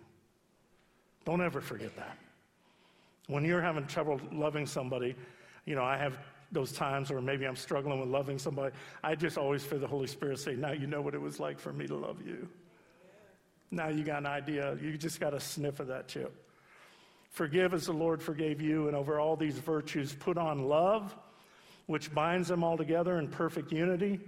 Don't 1.26 1.42
ever 1.42 1.62
forget 1.62 1.96
that. 1.98 2.18
When 3.28 3.46
you're 3.46 3.62
having 3.62 3.88
trouble 3.88 4.20
loving 4.32 4.66
somebody, 4.66 5.16
you 5.66 5.76
know, 5.76 5.84
I 5.84 5.98
have 5.98 6.18
those 6.52 6.72
times 6.72 7.10
where 7.10 7.22
maybe 7.22 7.46
I'm 7.46 7.56
struggling 7.56 8.00
with 8.00 8.10
loving 8.10 8.38
somebody. 8.38 8.76
I 9.04 9.16
just 9.16 9.38
always 9.38 9.64
feel 9.64 9.80
the 9.80 9.88
Holy 9.88 10.08
Spirit 10.08 10.40
say, 10.40 10.56
Now 10.56 10.72
you 10.72 10.88
know 10.88 11.02
what 11.02 11.14
it 11.14 11.22
was 11.22 11.40
like 11.40 11.60
for 11.60 11.72
me 11.72 11.88
to 11.88 11.96
love 11.96 12.26
you. 12.26 12.48
Now 13.72 13.88
you 13.88 14.04
got 14.04 14.20
an 14.20 14.26
idea. 14.26 14.78
You 14.82 14.98
just 14.98 15.20
got 15.20 15.34
a 15.34 15.40
sniff 15.40 15.80
of 15.80 15.88
that 15.88 16.08
chip. 16.08 16.36
Forgive 17.30 17.74
as 17.74 17.86
the 17.86 17.94
Lord 17.94 18.22
forgave 18.22 18.62
you, 18.62 18.88
and 18.88 18.96
over 18.96 19.18
all 19.18 19.38
these 19.38 19.58
virtues, 19.58 20.14
put 20.14 20.38
on 20.38 20.68
love, 20.68 21.16
which 21.86 22.14
binds 22.14 22.50
them 22.50 22.62
all 22.62 22.78
together 22.78 23.18
in 23.18 23.30
perfect 23.30 23.72
unity. 23.72 24.20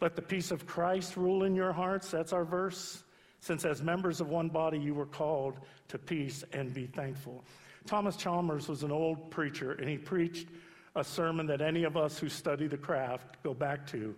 Let 0.00 0.16
the 0.16 0.22
peace 0.22 0.50
of 0.50 0.66
Christ 0.66 1.16
rule 1.16 1.44
in 1.44 1.54
your 1.54 1.72
hearts. 1.72 2.10
That's 2.10 2.32
our 2.32 2.44
verse. 2.44 3.04
Since 3.38 3.64
as 3.64 3.80
members 3.80 4.20
of 4.20 4.28
one 4.28 4.48
body 4.48 4.78
you 4.78 4.92
were 4.92 5.06
called 5.06 5.60
to 5.88 5.98
peace 5.98 6.42
and 6.52 6.74
be 6.74 6.86
thankful. 6.86 7.44
Thomas 7.86 8.16
Chalmers 8.16 8.68
was 8.68 8.82
an 8.82 8.92
old 8.92 9.30
preacher, 9.30 9.72
and 9.72 9.88
he 9.88 9.96
preached 9.96 10.48
a 10.94 11.04
sermon 11.04 11.46
that 11.46 11.60
any 11.60 11.84
of 11.84 11.96
us 11.96 12.18
who 12.18 12.28
study 12.28 12.66
the 12.66 12.76
craft 12.76 13.42
go 13.42 13.54
back 13.54 13.86
to. 13.88 14.14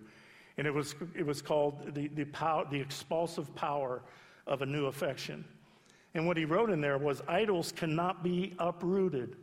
And 0.56 0.66
it 0.66 0.72
was, 0.72 0.94
it 1.14 1.24
was 1.24 1.42
called 1.42 1.94
the, 1.94 2.08
the, 2.08 2.24
pow- 2.24 2.66
the 2.70 2.80
Expulsive 2.80 3.54
Power 3.54 4.02
of 4.46 4.62
a 4.62 4.66
New 4.66 4.86
Affection. 4.86 5.44
And 6.14 6.26
what 6.26 6.36
he 6.36 6.44
wrote 6.44 6.70
in 6.70 6.80
there 6.80 6.98
was 6.98 7.22
idols 7.28 7.72
cannot 7.72 8.22
be 8.22 8.54
uprooted, 8.58 9.36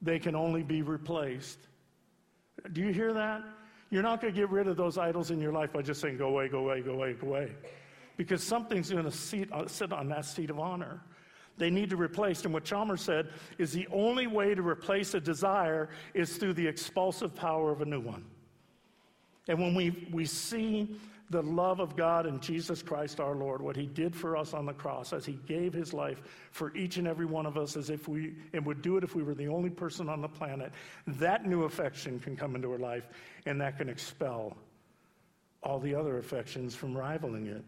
they 0.00 0.18
can 0.18 0.34
only 0.34 0.62
be 0.62 0.82
replaced. 0.82 1.58
Do 2.72 2.80
you 2.80 2.92
hear 2.92 3.12
that? 3.12 3.42
You're 3.90 4.02
not 4.02 4.20
going 4.20 4.32
to 4.32 4.40
get 4.40 4.48
rid 4.50 4.68
of 4.68 4.76
those 4.76 4.96
idols 4.96 5.30
in 5.30 5.40
your 5.40 5.52
life 5.52 5.72
by 5.72 5.82
just 5.82 6.00
saying, 6.00 6.16
go 6.16 6.28
away, 6.28 6.48
go 6.48 6.60
away, 6.60 6.80
go 6.80 6.92
away, 6.92 7.12
go 7.12 7.26
away. 7.28 7.52
Because 8.16 8.42
something's 8.42 8.90
going 8.90 9.10
to 9.10 9.46
uh, 9.52 9.66
sit 9.66 9.92
on 9.92 10.08
that 10.08 10.24
seat 10.24 10.48
of 10.48 10.58
honor. 10.58 11.02
They 11.62 11.70
need 11.70 11.90
to 11.90 11.96
replace. 11.96 12.44
And 12.44 12.52
what 12.52 12.64
Chalmers 12.64 13.02
said 13.02 13.28
is 13.56 13.70
the 13.70 13.86
only 13.92 14.26
way 14.26 14.52
to 14.52 14.62
replace 14.62 15.14
a 15.14 15.20
desire 15.20 15.90
is 16.12 16.36
through 16.36 16.54
the 16.54 16.66
expulsive 16.66 17.36
power 17.36 17.70
of 17.70 17.82
a 17.82 17.84
new 17.84 18.00
one. 18.00 18.24
And 19.46 19.60
when 19.60 19.72
we, 19.72 20.08
we 20.10 20.24
see 20.24 20.96
the 21.30 21.40
love 21.40 21.78
of 21.78 21.94
God 21.94 22.26
and 22.26 22.42
Jesus 22.42 22.82
Christ 22.82 23.20
our 23.20 23.36
Lord, 23.36 23.62
what 23.62 23.76
he 23.76 23.86
did 23.86 24.12
for 24.12 24.36
us 24.36 24.54
on 24.54 24.66
the 24.66 24.72
cross, 24.72 25.12
as 25.12 25.24
he 25.24 25.38
gave 25.46 25.72
his 25.72 25.94
life 25.94 26.20
for 26.50 26.74
each 26.74 26.96
and 26.96 27.06
every 27.06 27.26
one 27.26 27.46
of 27.46 27.56
us, 27.56 27.76
as 27.76 27.90
if 27.90 28.08
we, 28.08 28.34
and 28.52 28.66
would 28.66 28.82
do 28.82 28.96
it 28.96 29.04
if 29.04 29.14
we 29.14 29.22
were 29.22 29.32
the 29.32 29.46
only 29.46 29.70
person 29.70 30.08
on 30.08 30.20
the 30.20 30.28
planet, 30.28 30.72
that 31.06 31.46
new 31.46 31.62
affection 31.62 32.18
can 32.18 32.36
come 32.36 32.56
into 32.56 32.72
our 32.72 32.78
life, 32.78 33.06
and 33.46 33.60
that 33.60 33.78
can 33.78 33.88
expel 33.88 34.56
all 35.62 35.78
the 35.78 35.94
other 35.94 36.18
affections 36.18 36.74
from 36.74 36.92
rivaling 36.98 37.46
it. 37.46 37.64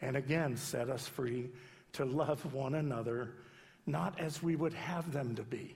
And 0.00 0.16
again, 0.16 0.56
set 0.56 0.88
us 0.88 1.06
free 1.06 1.50
to 1.96 2.04
love 2.04 2.52
one 2.52 2.74
another, 2.74 3.30
not 3.86 4.18
as 4.20 4.42
we 4.42 4.54
would 4.54 4.74
have 4.74 5.10
them 5.12 5.34
to 5.34 5.42
be, 5.42 5.74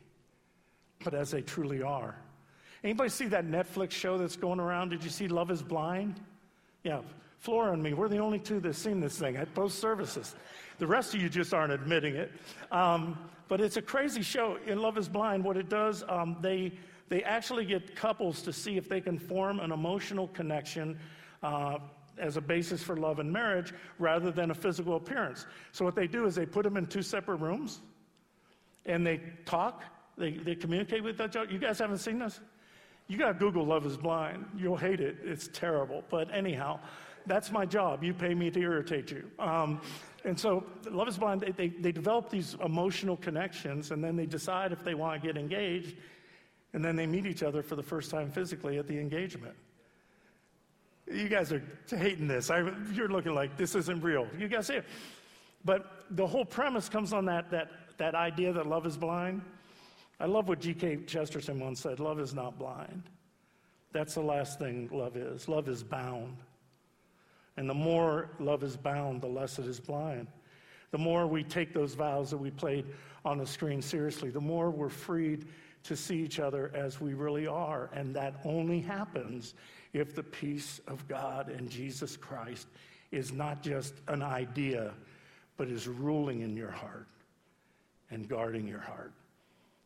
but 1.02 1.14
as 1.14 1.30
they 1.30 1.40
truly 1.40 1.82
are. 1.82 2.14
Anybody 2.84 3.10
see 3.10 3.26
that 3.26 3.46
Netflix 3.46 3.92
show 3.92 4.18
that's 4.18 4.36
going 4.36 4.60
around? 4.60 4.90
Did 4.90 5.02
you 5.02 5.10
see 5.10 5.28
Love 5.28 5.50
is 5.50 5.62
Blind? 5.62 6.20
Yeah, 6.82 7.00
Flora 7.38 7.72
and 7.72 7.82
me, 7.82 7.94
we're 7.94 8.08
the 8.08 8.18
only 8.18 8.38
two 8.38 8.60
that 8.60 8.74
seen 8.74 9.00
this 9.00 9.18
thing 9.18 9.36
at 9.36 9.52
both 9.54 9.72
services. 9.72 10.34
The 10.78 10.86
rest 10.86 11.14
of 11.14 11.22
you 11.22 11.28
just 11.28 11.54
aren't 11.54 11.72
admitting 11.72 12.14
it. 12.16 12.32
Um, 12.70 13.18
but 13.48 13.60
it's 13.60 13.78
a 13.78 13.82
crazy 13.82 14.22
show. 14.22 14.58
In 14.66 14.80
Love 14.80 14.98
is 14.98 15.08
Blind, 15.08 15.42
what 15.42 15.56
it 15.56 15.68
does, 15.68 16.04
um, 16.08 16.36
they, 16.40 16.72
they 17.08 17.22
actually 17.22 17.64
get 17.64 17.96
couples 17.96 18.42
to 18.42 18.52
see 18.52 18.76
if 18.76 18.88
they 18.88 19.00
can 19.00 19.18
form 19.18 19.58
an 19.58 19.72
emotional 19.72 20.28
connection 20.28 20.98
uh, 21.42 21.78
as 22.20 22.36
a 22.36 22.40
basis 22.40 22.82
for 22.82 22.96
love 22.96 23.18
and 23.18 23.32
marriage 23.32 23.72
rather 23.98 24.30
than 24.30 24.50
a 24.50 24.54
physical 24.54 24.96
appearance. 24.96 25.46
So 25.72 25.84
what 25.84 25.94
they 25.94 26.06
do 26.06 26.26
is 26.26 26.34
they 26.34 26.46
put 26.46 26.62
them 26.62 26.76
in 26.76 26.86
two 26.86 27.02
separate 27.02 27.36
rooms 27.36 27.80
and 28.86 29.06
they 29.06 29.20
talk, 29.44 29.82
they, 30.16 30.32
they 30.32 30.54
communicate 30.54 31.02
with 31.02 31.20
each 31.20 31.36
other. 31.36 31.50
You 31.50 31.58
guys 31.58 31.78
haven't 31.78 31.98
seen 31.98 32.18
this? 32.18 32.40
You 33.08 33.18
got 33.18 33.32
to 33.32 33.34
Google 33.34 33.66
Love 33.66 33.86
is 33.86 33.96
Blind. 33.96 34.44
You'll 34.56 34.76
hate 34.76 35.00
it. 35.00 35.16
It's 35.24 35.48
terrible. 35.52 36.04
But 36.10 36.32
anyhow, 36.32 36.78
that's 37.26 37.50
my 37.50 37.66
job. 37.66 38.04
You 38.04 38.14
pay 38.14 38.34
me 38.34 38.50
to 38.50 38.60
irritate 38.60 39.10
you. 39.10 39.30
Um, 39.38 39.80
and 40.24 40.38
so, 40.38 40.64
Love 40.90 41.08
is 41.08 41.18
Blind, 41.18 41.40
they, 41.40 41.50
they, 41.50 41.68
they 41.68 41.92
develop 41.92 42.30
these 42.30 42.56
emotional 42.64 43.16
connections, 43.16 43.90
and 43.90 44.04
then 44.04 44.16
they 44.16 44.26
decide 44.26 44.70
if 44.70 44.84
they 44.84 44.94
want 44.94 45.20
to 45.20 45.26
get 45.26 45.36
engaged, 45.36 45.96
and 46.72 46.84
then 46.84 46.94
they 46.94 47.06
meet 47.06 47.26
each 47.26 47.42
other 47.42 47.62
for 47.62 47.74
the 47.74 47.82
first 47.82 48.10
time 48.10 48.30
physically 48.30 48.78
at 48.78 48.86
the 48.86 48.98
engagement. 48.98 49.54
You 51.10 51.28
guys 51.28 51.52
are 51.52 51.62
hating 51.88 52.28
this. 52.28 52.50
I, 52.50 52.70
you're 52.92 53.08
looking 53.08 53.34
like 53.34 53.56
this 53.56 53.74
isn't 53.74 54.00
real. 54.02 54.28
You 54.38 54.48
guys 54.48 54.68
see 54.68 54.74
it. 54.74 54.84
But 55.64 56.04
the 56.10 56.26
whole 56.26 56.44
premise 56.44 56.88
comes 56.88 57.12
on 57.12 57.24
that, 57.26 57.50
that, 57.50 57.70
that 57.98 58.14
idea 58.14 58.52
that 58.52 58.66
love 58.66 58.86
is 58.86 58.96
blind. 58.96 59.42
I 60.18 60.26
love 60.26 60.48
what 60.48 60.60
G.K. 60.60 61.04
Chesterton 61.06 61.58
once 61.58 61.80
said 61.80 61.98
love 61.98 62.20
is 62.20 62.34
not 62.34 62.58
blind. 62.58 63.04
That's 63.92 64.14
the 64.14 64.22
last 64.22 64.58
thing 64.58 64.88
love 64.92 65.16
is. 65.16 65.48
Love 65.48 65.68
is 65.68 65.82
bound. 65.82 66.36
And 67.56 67.68
the 67.68 67.74
more 67.74 68.30
love 68.38 68.62
is 68.62 68.76
bound, 68.76 69.20
the 69.20 69.26
less 69.26 69.58
it 69.58 69.66
is 69.66 69.80
blind. 69.80 70.28
The 70.92 70.98
more 70.98 71.26
we 71.26 71.42
take 71.42 71.72
those 71.72 71.94
vows 71.94 72.30
that 72.30 72.38
we 72.38 72.50
played 72.50 72.86
on 73.24 73.38
the 73.38 73.46
screen 73.46 73.82
seriously, 73.82 74.30
the 74.30 74.40
more 74.40 74.70
we're 74.70 74.88
freed 74.88 75.46
to 75.82 75.96
see 75.96 76.18
each 76.18 76.40
other 76.40 76.70
as 76.74 77.00
we 77.00 77.14
really 77.14 77.46
are. 77.46 77.90
And 77.92 78.14
that 78.16 78.40
only 78.44 78.80
happens 78.80 79.54
if 79.92 80.14
the 80.14 80.22
peace 80.22 80.80
of 80.86 81.06
God 81.08 81.48
and 81.48 81.68
Jesus 81.68 82.16
Christ 82.16 82.68
is 83.10 83.32
not 83.32 83.62
just 83.62 83.94
an 84.08 84.22
idea, 84.22 84.92
but 85.56 85.68
is 85.68 85.88
ruling 85.88 86.40
in 86.40 86.56
your 86.56 86.70
heart 86.70 87.08
and 88.10 88.28
guarding 88.28 88.66
your 88.66 88.80
heart. 88.80 89.12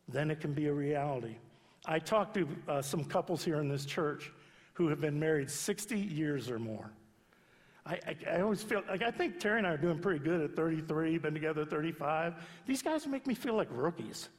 Then 0.09 0.31
it 0.31 0.41
can 0.41 0.53
be 0.53 0.67
a 0.67 0.73
reality. 0.73 1.37
I 1.87 1.99
talked 1.99 2.35
to 2.35 2.49
uh, 2.69 2.83
some 2.83 3.05
couples 3.05 3.45
here 3.45 3.61
in 3.61 3.69
this 3.69 3.85
church 3.85 4.33
who 4.75 4.89
have 4.89 5.01
been 5.01 5.19
married 5.19 5.51
60 5.51 5.99
years 5.99 6.51
or 6.51 6.59
more. 6.59 6.91
I, 7.87 7.93
I, 7.95 8.37
I, 8.37 8.41
always 8.41 8.63
feel 8.63 8.83
like 8.89 9.03
I 9.03 9.11
think 9.11 9.39
Terry 9.39 9.59
and 9.59 9.67
I 9.67 9.71
are 9.71 9.77
doing 9.77 9.99
pretty 9.99 10.25
good 10.25 10.41
at 10.41 10.57
33, 10.57 11.19
been 11.19 11.35
together 11.35 11.65
35. 11.67 12.35
These 12.67 12.83
guys 12.83 13.07
make 13.07 13.27
me 13.27 13.35
feel 13.35 13.55
like 13.55 13.69
rookies, 13.71 14.31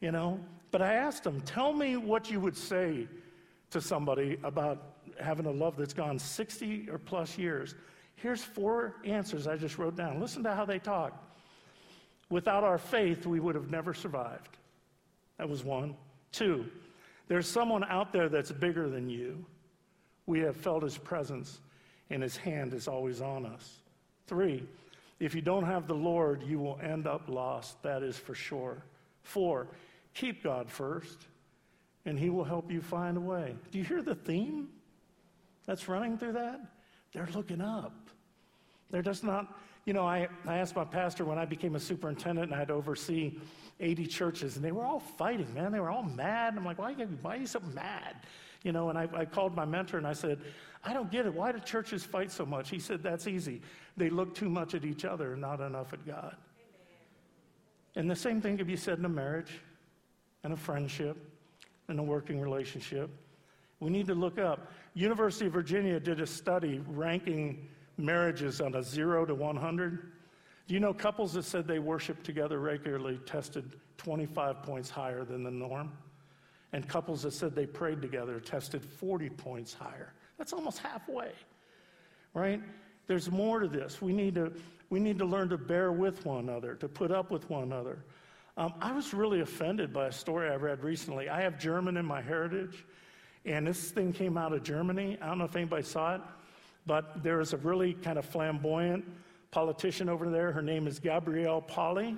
you 0.00 0.12
know? 0.12 0.40
But 0.70 0.80
I 0.80 0.94
asked 0.94 1.24
them, 1.24 1.42
tell 1.42 1.74
me 1.74 1.96
what 1.96 2.30
you 2.30 2.40
would 2.40 2.56
say 2.56 3.06
to 3.70 3.80
somebody 3.80 4.38
about 4.42 4.94
having 5.20 5.46
a 5.46 5.50
love 5.50 5.76
that's 5.76 5.94
gone 5.94 6.18
60 6.18 6.88
or 6.90 6.98
plus 6.98 7.38
years. 7.38 7.74
Here's 8.16 8.42
four 8.42 8.96
answers 9.04 9.46
I 9.46 9.56
just 9.56 9.78
wrote 9.78 9.96
down. 9.96 10.20
Listen 10.20 10.42
to 10.44 10.54
how 10.54 10.64
they 10.64 10.78
talk. 10.78 11.24
Without 12.28 12.64
our 12.64 12.78
faith, 12.78 13.26
we 13.26 13.40
would 13.40 13.54
have 13.54 13.70
never 13.70 13.94
survived. 13.94 14.58
That 15.38 15.48
was 15.48 15.64
one. 15.64 15.96
Two, 16.32 16.66
there's 17.28 17.48
someone 17.48 17.84
out 17.84 18.12
there 18.12 18.28
that's 18.28 18.52
bigger 18.52 18.88
than 18.88 19.08
you. 19.08 19.44
We 20.26 20.40
have 20.40 20.56
felt 20.56 20.82
his 20.82 20.98
presence, 20.98 21.60
and 22.10 22.22
his 22.22 22.36
hand 22.36 22.72
is 22.72 22.86
always 22.86 23.20
on 23.20 23.46
us. 23.46 23.80
Three, 24.26 24.64
if 25.18 25.34
you 25.34 25.40
don't 25.40 25.64
have 25.64 25.86
the 25.86 25.94
Lord, 25.94 26.42
you 26.42 26.58
will 26.58 26.78
end 26.82 27.06
up 27.06 27.22
lost. 27.28 27.82
That 27.82 28.02
is 28.02 28.16
for 28.16 28.34
sure. 28.34 28.82
Four, 29.22 29.68
keep 30.14 30.42
God 30.42 30.70
first, 30.70 31.26
and 32.06 32.18
he 32.18 32.30
will 32.30 32.44
help 32.44 32.70
you 32.70 32.80
find 32.80 33.16
a 33.16 33.20
way. 33.20 33.54
Do 33.70 33.78
you 33.78 33.84
hear 33.84 34.02
the 34.02 34.14
theme 34.14 34.68
that's 35.66 35.88
running 35.88 36.16
through 36.16 36.32
that? 36.32 36.60
They're 37.12 37.28
looking 37.34 37.60
up. 37.60 37.92
They're 38.90 39.02
just 39.02 39.22
not, 39.24 39.58
you 39.84 39.92
know, 39.92 40.06
I, 40.06 40.28
I 40.46 40.58
asked 40.58 40.74
my 40.74 40.84
pastor 40.84 41.24
when 41.24 41.38
I 41.38 41.44
became 41.44 41.76
a 41.76 41.80
superintendent 41.80 42.46
and 42.46 42.54
I 42.54 42.58
had 42.58 42.68
to 42.68 42.74
oversee 42.74 43.38
80 43.78 44.06
churches, 44.06 44.56
and 44.56 44.64
they 44.64 44.72
were 44.72 44.84
all 44.84 45.00
fighting, 45.00 45.52
man. 45.54 45.72
They 45.72 45.80
were 45.80 45.90
all 45.90 46.02
mad. 46.02 46.54
I'm 46.56 46.64
like, 46.64 46.78
why, 46.78 46.92
why 46.92 47.36
are 47.36 47.38
you 47.38 47.46
so 47.46 47.60
mad? 47.74 48.16
You 48.62 48.72
know, 48.72 48.90
and 48.90 48.98
I, 48.98 49.08
I 49.14 49.24
called 49.24 49.54
my 49.56 49.64
mentor 49.64 49.96
and 49.96 50.06
I 50.06 50.12
said, 50.12 50.40
I 50.84 50.92
don't 50.92 51.10
get 51.10 51.26
it. 51.26 51.34
Why 51.34 51.52
do 51.52 51.58
churches 51.60 52.04
fight 52.04 52.30
so 52.30 52.44
much? 52.44 52.70
He 52.70 52.78
said, 52.78 53.02
That's 53.02 53.26
easy. 53.26 53.60
They 53.96 54.10
look 54.10 54.34
too 54.34 54.48
much 54.48 54.74
at 54.74 54.84
each 54.84 55.04
other 55.04 55.32
and 55.32 55.40
not 55.40 55.60
enough 55.60 55.92
at 55.92 56.06
God. 56.06 56.36
Amen. 56.36 57.96
And 57.96 58.10
the 58.10 58.16
same 58.16 58.40
thing 58.40 58.56
could 58.56 58.66
be 58.66 58.76
said 58.76 58.98
in 58.98 59.04
a 59.04 59.08
marriage, 59.08 59.60
and 60.42 60.52
a 60.52 60.56
friendship, 60.56 61.16
and 61.90 61.98
a 61.98 62.02
working 62.02 62.40
relationship. 62.40 63.10
We 63.80 63.90
need 63.90 64.06
to 64.06 64.14
look 64.14 64.38
up. 64.38 64.72
University 64.94 65.46
of 65.46 65.52
Virginia 65.52 65.98
did 66.00 66.20
a 66.20 66.26
study 66.26 66.82
ranking 66.86 67.68
marriages 67.98 68.60
on 68.60 68.74
a 68.76 68.82
zero 68.82 69.26
to 69.26 69.34
100. 69.34 70.12
Do 70.66 70.74
you 70.74 70.80
know 70.80 70.94
couples 70.94 71.32
that 71.34 71.44
said 71.44 71.66
they 71.66 71.78
worship 71.78 72.22
together 72.22 72.60
regularly 72.60 73.18
tested 73.26 73.76
25 73.98 74.62
points 74.62 74.88
higher 74.88 75.24
than 75.24 75.42
the 75.42 75.50
norm? 75.50 75.92
And 76.72 76.88
couples 76.88 77.22
that 77.22 77.32
said 77.32 77.54
they 77.54 77.66
prayed 77.66 78.00
together 78.00 78.38
tested 78.38 78.84
40 78.84 79.28
points 79.30 79.74
higher. 79.74 80.12
That's 80.38 80.52
almost 80.52 80.78
halfway, 80.78 81.32
right? 82.32 82.62
There's 83.08 83.30
more 83.30 83.58
to 83.58 83.66
this. 83.66 84.00
We 84.00 84.12
need 84.12 84.36
to, 84.36 84.52
we 84.88 85.00
need 85.00 85.18
to 85.18 85.24
learn 85.24 85.48
to 85.48 85.58
bear 85.58 85.90
with 85.90 86.24
one 86.24 86.48
another, 86.48 86.76
to 86.76 86.88
put 86.88 87.10
up 87.10 87.32
with 87.32 87.50
one 87.50 87.64
another. 87.64 88.04
Um, 88.56 88.74
I 88.80 88.92
was 88.92 89.14
really 89.14 89.40
offended 89.40 89.92
by 89.92 90.06
a 90.06 90.12
story 90.12 90.50
I 90.50 90.56
read 90.56 90.82
recently. 90.82 91.28
I 91.28 91.40
have 91.42 91.58
German 91.58 91.96
in 91.96 92.04
my 92.04 92.20
heritage, 92.20 92.84
and 93.44 93.66
this 93.66 93.90
thing 93.90 94.12
came 94.12 94.36
out 94.36 94.52
of 94.52 94.62
Germany. 94.62 95.18
I 95.20 95.26
don't 95.26 95.38
know 95.38 95.44
if 95.44 95.56
anybody 95.56 95.82
saw 95.82 96.16
it. 96.16 96.20
But 96.86 97.22
there 97.22 97.40
is 97.40 97.52
a 97.52 97.56
really 97.58 97.94
kind 97.94 98.18
of 98.18 98.24
flamboyant 98.24 99.04
politician 99.50 100.08
over 100.08 100.30
there. 100.30 100.52
Her 100.52 100.62
name 100.62 100.86
is 100.86 100.98
Gabriele 100.98 101.60
Pauli. 101.60 102.16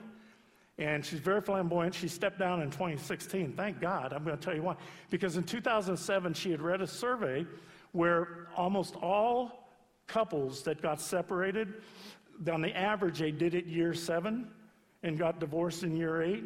And 0.79 1.05
she's 1.05 1.21
very 1.21 1.40
flamboyant. 1.40 1.95
She 1.95 2.09
stepped 2.09 2.38
down 2.38 2.62
in 2.62 2.71
2016. 2.71 3.53
Thank 3.53 3.81
God. 3.81 4.12
I'm 4.12 4.25
going 4.25 4.37
to 4.37 4.42
tell 4.42 4.55
you 4.55 4.62
why. 4.62 4.77
Because 5.11 5.37
in 5.37 5.45
2007, 5.45 6.35
she 6.35 6.51
had 6.51 6.62
read 6.62 6.81
a 6.81 6.87
survey 6.87 7.47
where 7.92 8.49
almost 8.57 8.97
all 8.97 9.68
couples 10.07 10.62
that 10.62 10.81
got 10.81 11.01
separated, 11.01 11.75
on 12.51 12.62
the 12.62 12.75
average, 12.77 13.18
they 13.18 13.31
did 13.31 13.55
it 13.55 13.66
year 13.66 13.92
seven 13.95 14.49
and 15.03 15.19
got 15.19 15.41
divorced 15.41 15.83
in 15.83 15.97
year 15.97 16.23
eight. 16.23 16.45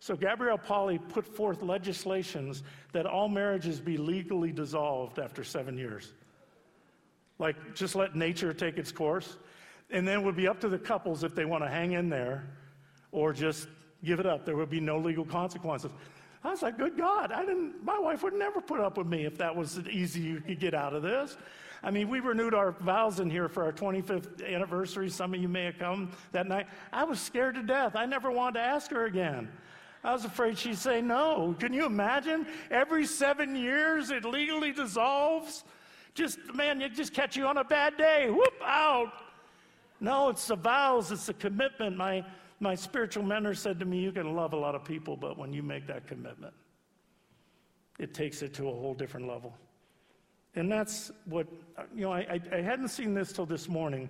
So 0.00 0.14
Gabriele 0.14 0.58
Pauli 0.58 0.98
put 0.98 1.26
forth 1.26 1.62
legislations 1.62 2.62
that 2.92 3.06
all 3.06 3.28
marriages 3.28 3.80
be 3.80 3.96
legally 3.96 4.52
dissolved 4.52 5.18
after 5.18 5.42
seven 5.42 5.78
years. 5.78 6.12
Like, 7.38 7.74
just 7.74 7.94
let 7.94 8.14
nature 8.14 8.52
take 8.52 8.78
its 8.78 8.92
course. 8.92 9.36
And 9.90 10.06
then 10.06 10.20
it 10.20 10.24
would 10.24 10.36
be 10.36 10.48
up 10.48 10.60
to 10.60 10.68
the 10.68 10.78
couples 10.78 11.22
if 11.22 11.34
they 11.34 11.44
want 11.44 11.64
to 11.64 11.68
hang 11.68 11.92
in 11.92 12.08
there 12.08 12.44
or 13.12 13.32
just 13.32 13.68
give 14.04 14.20
it 14.20 14.26
up. 14.26 14.44
There 14.44 14.56
would 14.56 14.70
be 14.70 14.80
no 14.80 14.98
legal 14.98 15.24
consequences. 15.24 15.90
I 16.44 16.50
was 16.50 16.62
like, 16.62 16.78
good 16.78 16.96
God, 16.96 17.32
I 17.32 17.44
didn't, 17.44 17.82
my 17.84 17.98
wife 17.98 18.22
would 18.22 18.34
never 18.34 18.60
put 18.60 18.80
up 18.80 18.98
with 18.98 19.06
me 19.06 19.24
if 19.24 19.36
that 19.38 19.54
was 19.54 19.80
easy 19.88 20.20
you 20.20 20.40
could 20.40 20.60
get 20.60 20.74
out 20.74 20.94
of 20.94 21.02
this. 21.02 21.36
I 21.86 21.92
mean, 21.92 22.08
we 22.08 22.18
renewed 22.18 22.52
our 22.52 22.72
vows 22.72 23.20
in 23.20 23.30
here 23.30 23.48
for 23.48 23.62
our 23.62 23.72
25th 23.72 24.44
anniversary. 24.44 25.08
Some 25.08 25.32
of 25.32 25.40
you 25.40 25.46
may 25.46 25.66
have 25.66 25.78
come 25.78 26.10
that 26.32 26.48
night. 26.48 26.66
I 26.92 27.04
was 27.04 27.20
scared 27.20 27.54
to 27.54 27.62
death. 27.62 27.94
I 27.94 28.06
never 28.06 28.28
wanted 28.28 28.54
to 28.54 28.66
ask 28.66 28.90
her 28.90 29.06
again. 29.06 29.48
I 30.02 30.12
was 30.12 30.24
afraid 30.24 30.58
she'd 30.58 30.78
say 30.78 31.00
no. 31.00 31.54
Can 31.60 31.72
you 31.72 31.86
imagine? 31.86 32.44
Every 32.72 33.06
seven 33.06 33.54
years 33.54 34.10
it 34.10 34.24
legally 34.24 34.72
dissolves 34.72 35.62
just, 36.12 36.38
man, 36.52 36.80
you 36.80 36.88
just 36.88 37.14
catch 37.14 37.36
you 37.36 37.46
on 37.46 37.58
a 37.58 37.64
bad 37.64 37.96
day. 37.96 38.30
Whoop, 38.30 38.54
out. 38.64 39.12
No, 40.00 40.28
it's 40.28 40.48
the 40.48 40.56
vows, 40.56 41.12
it's 41.12 41.26
the 41.26 41.34
commitment. 41.34 41.96
My, 41.96 42.24
my 42.58 42.74
spiritual 42.74 43.22
mentor 43.22 43.54
said 43.54 43.78
to 43.78 43.84
me, 43.84 44.00
You 44.00 44.10
can 44.10 44.34
love 44.34 44.54
a 44.54 44.56
lot 44.56 44.74
of 44.74 44.84
people, 44.84 45.16
but 45.16 45.38
when 45.38 45.52
you 45.52 45.62
make 45.62 45.86
that 45.86 46.08
commitment, 46.08 46.54
it 48.00 48.12
takes 48.12 48.42
it 48.42 48.54
to 48.54 48.68
a 48.68 48.72
whole 48.72 48.94
different 48.94 49.28
level. 49.28 49.56
And 50.56 50.72
that's 50.72 51.10
what, 51.26 51.46
you 51.94 52.02
know, 52.02 52.12
I, 52.12 52.40
I, 52.50 52.62
hadn't 52.62 52.88
seen 52.88 53.12
this 53.12 53.30
till 53.30 53.44
this 53.44 53.68
morning. 53.68 54.08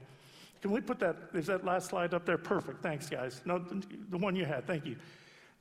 Can 0.62 0.70
we 0.70 0.80
put 0.80 1.00
that, 1.00 1.16
is 1.34 1.46
that 1.46 1.64
last 1.64 1.90
slide 1.90 2.14
up 2.14 2.24
there? 2.24 2.38
Perfect. 2.38 2.82
Thanks, 2.82 3.08
guys. 3.08 3.42
No, 3.44 3.58
the 4.10 4.16
one 4.16 4.36
you 4.36 4.44
had. 4.44 4.64
Thank 4.64 4.86
you. 4.86 4.96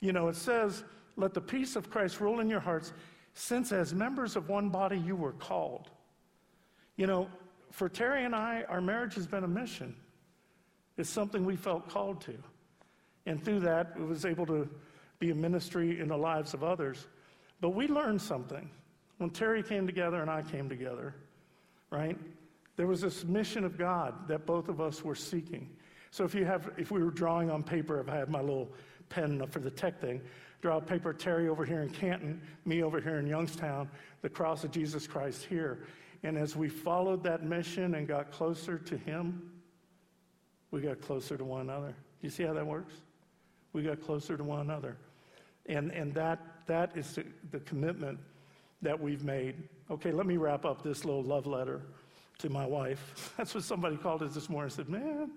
You 0.00 0.12
know, 0.12 0.28
it 0.28 0.36
says, 0.36 0.84
Let 1.16 1.34
the 1.34 1.40
peace 1.40 1.74
of 1.74 1.90
Christ 1.90 2.20
rule 2.20 2.38
in 2.38 2.48
your 2.48 2.60
hearts, 2.60 2.92
since 3.34 3.72
as 3.72 3.92
members 3.92 4.36
of 4.36 4.48
one 4.48 4.68
body 4.68 4.96
you 4.96 5.16
were 5.16 5.32
called. 5.32 5.90
You 6.96 7.08
know, 7.08 7.28
for 7.72 7.88
Terry 7.88 8.24
and 8.24 8.34
I, 8.34 8.64
our 8.68 8.80
marriage 8.80 9.14
has 9.16 9.26
been 9.26 9.42
a 9.44 9.48
mission. 9.48 9.94
It's 10.96 11.10
something 11.10 11.44
we 11.44 11.56
felt 11.56 11.88
called 11.88 12.20
to. 12.22 12.34
And 13.26 13.44
through 13.44 13.60
that, 13.60 13.92
it 13.96 14.06
was 14.06 14.24
able 14.24 14.46
to 14.46 14.68
be 15.18 15.30
a 15.30 15.34
ministry 15.34 16.00
in 16.00 16.08
the 16.08 16.16
lives 16.16 16.54
of 16.54 16.62
others. 16.62 17.06
But 17.60 17.70
we 17.70 17.88
learned 17.88 18.22
something. 18.22 18.70
When 19.18 19.30
Terry 19.30 19.62
came 19.62 19.86
together 19.86 20.20
and 20.20 20.30
I 20.30 20.42
came 20.42 20.68
together, 20.68 21.14
right? 21.90 22.18
There 22.76 22.86
was 22.86 23.00
this 23.00 23.24
mission 23.24 23.64
of 23.64 23.78
God 23.78 24.28
that 24.28 24.44
both 24.44 24.68
of 24.68 24.80
us 24.80 25.02
were 25.02 25.14
seeking. 25.14 25.70
So 26.10 26.24
if 26.24 26.34
you 26.34 26.44
have, 26.44 26.70
if 26.76 26.90
we 26.90 27.02
were 27.02 27.10
drawing 27.10 27.50
on 27.50 27.62
paper, 27.62 28.00
if 28.00 28.08
I 28.08 28.16
had 28.16 28.28
my 28.28 28.40
little 28.40 28.70
pen 29.08 29.46
for 29.48 29.60
the 29.60 29.70
tech 29.70 30.00
thing, 30.00 30.20
draw 30.60 30.76
a 30.78 30.80
paper, 30.80 31.12
Terry 31.12 31.48
over 31.48 31.64
here 31.64 31.82
in 31.82 31.90
Canton, 31.90 32.40
me 32.64 32.82
over 32.82 33.00
here 33.00 33.18
in 33.18 33.26
Youngstown, 33.26 33.88
the 34.22 34.28
cross 34.28 34.64
of 34.64 34.70
Jesus 34.70 35.06
Christ 35.06 35.44
here. 35.44 35.86
And 36.22 36.36
as 36.36 36.56
we 36.56 36.68
followed 36.68 37.22
that 37.24 37.44
mission 37.44 37.94
and 37.94 38.06
got 38.06 38.30
closer 38.30 38.78
to 38.78 38.96
Him, 38.96 39.50
we 40.70 40.80
got 40.80 41.00
closer 41.00 41.36
to 41.36 41.44
one 41.44 41.62
another. 41.62 41.94
You 42.20 42.30
see 42.30 42.42
how 42.42 42.52
that 42.54 42.66
works? 42.66 42.94
We 43.72 43.82
got 43.82 44.00
closer 44.00 44.36
to 44.36 44.44
one 44.44 44.60
another. 44.60 44.96
And, 45.66 45.90
and 45.90 46.12
that, 46.14 46.40
that 46.66 46.96
is 46.96 47.14
the, 47.14 47.24
the 47.50 47.60
commitment 47.60 48.18
that 48.82 49.00
we've 49.00 49.24
made. 49.24 49.68
Okay, 49.90 50.12
let 50.12 50.26
me 50.26 50.36
wrap 50.36 50.64
up 50.64 50.82
this 50.82 51.04
little 51.04 51.22
love 51.22 51.46
letter 51.46 51.82
to 52.38 52.48
my 52.50 52.66
wife. 52.66 53.32
That's 53.36 53.54
what 53.54 53.64
somebody 53.64 53.96
called 53.96 54.22
us 54.22 54.34
this 54.34 54.48
morning 54.48 54.66
and 54.66 54.72
said, 54.72 54.88
Man, 54.88 55.30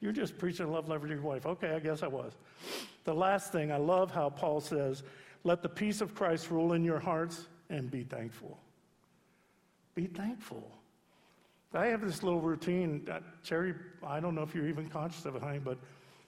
you're 0.00 0.12
just 0.12 0.38
preaching 0.38 0.70
love 0.70 0.88
letter 0.88 1.08
to 1.08 1.14
your 1.14 1.22
wife. 1.22 1.46
Okay, 1.46 1.70
I 1.74 1.78
guess 1.78 2.02
I 2.02 2.08
was. 2.08 2.32
The 3.04 3.14
last 3.14 3.52
thing, 3.52 3.72
I 3.72 3.76
love 3.76 4.10
how 4.10 4.30
Paul 4.30 4.60
says, 4.60 5.02
Let 5.44 5.62
the 5.62 5.68
peace 5.68 6.00
of 6.00 6.14
Christ 6.14 6.50
rule 6.50 6.72
in 6.72 6.84
your 6.84 7.00
hearts 7.00 7.48
and 7.70 7.90
be 7.90 8.02
thankful. 8.02 8.58
Be 9.94 10.06
thankful. 10.06 10.70
I 11.72 11.86
have 11.86 12.02
this 12.02 12.22
little 12.22 12.40
routine. 12.40 13.06
Uh, 13.10 13.18
Cherry, 13.42 13.74
I 14.06 14.20
don't 14.20 14.34
know 14.34 14.42
if 14.42 14.54
you're 14.54 14.68
even 14.68 14.88
conscious 14.88 15.24
of 15.24 15.34
it, 15.34 15.42
honey, 15.42 15.58
but 15.58 15.78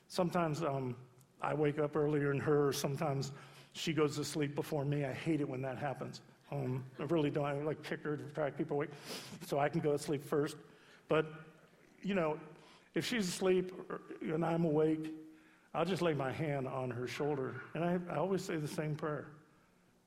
sometimes 0.09 0.63
um, 0.63 0.97
I 1.41 1.55
wake 1.55 1.79
up 1.79 1.95
earlier 1.95 2.29
than 2.29 2.41
her, 2.41 2.73
sometimes 2.73 3.33
she 3.73 3.93
goes 3.93 4.17
to 4.17 4.25
sleep 4.25 4.55
before 4.55 4.85
me. 4.85 5.05
I 5.05 5.13
hate 5.13 5.41
it 5.41 5.49
when 5.49 5.63
that 5.63 5.79
happens. 5.79 6.21
Um, 6.53 6.85
I 7.01 7.05
really 7.05 7.31
don't. 7.31 7.45
I 7.45 7.53
like 7.55 7.83
kick 7.83 8.03
her 8.05 8.17
to 8.17 8.25
try 8.35 8.51
to 8.51 8.57
keep 8.57 8.69
her 8.69 8.75
awake 8.75 8.91
so 9.47 9.59
I 9.59 9.69
can 9.69 9.81
go 9.81 9.93
to 9.93 9.99
sleep 9.99 10.25
first. 10.25 10.57
But, 11.09 11.27
you 12.03 12.15
know, 12.15 12.39
if 12.95 13.05
she's 13.05 13.29
asleep 13.29 13.73
and 14.21 14.45
I'm 14.45 14.65
awake, 14.65 15.13
I'll 15.75 15.85
just 15.85 16.03
lay 16.03 16.15
my 16.15 16.33
hand 16.33 16.67
on 16.69 16.91
her 16.91 17.07
shoulder. 17.07 17.61
And 17.75 17.85
I, 17.85 17.99
I 18.11 18.17
always 18.17 18.43
say 18.43 18.57
the 18.57 18.69
same 18.69 18.95
prayer. 18.95 19.27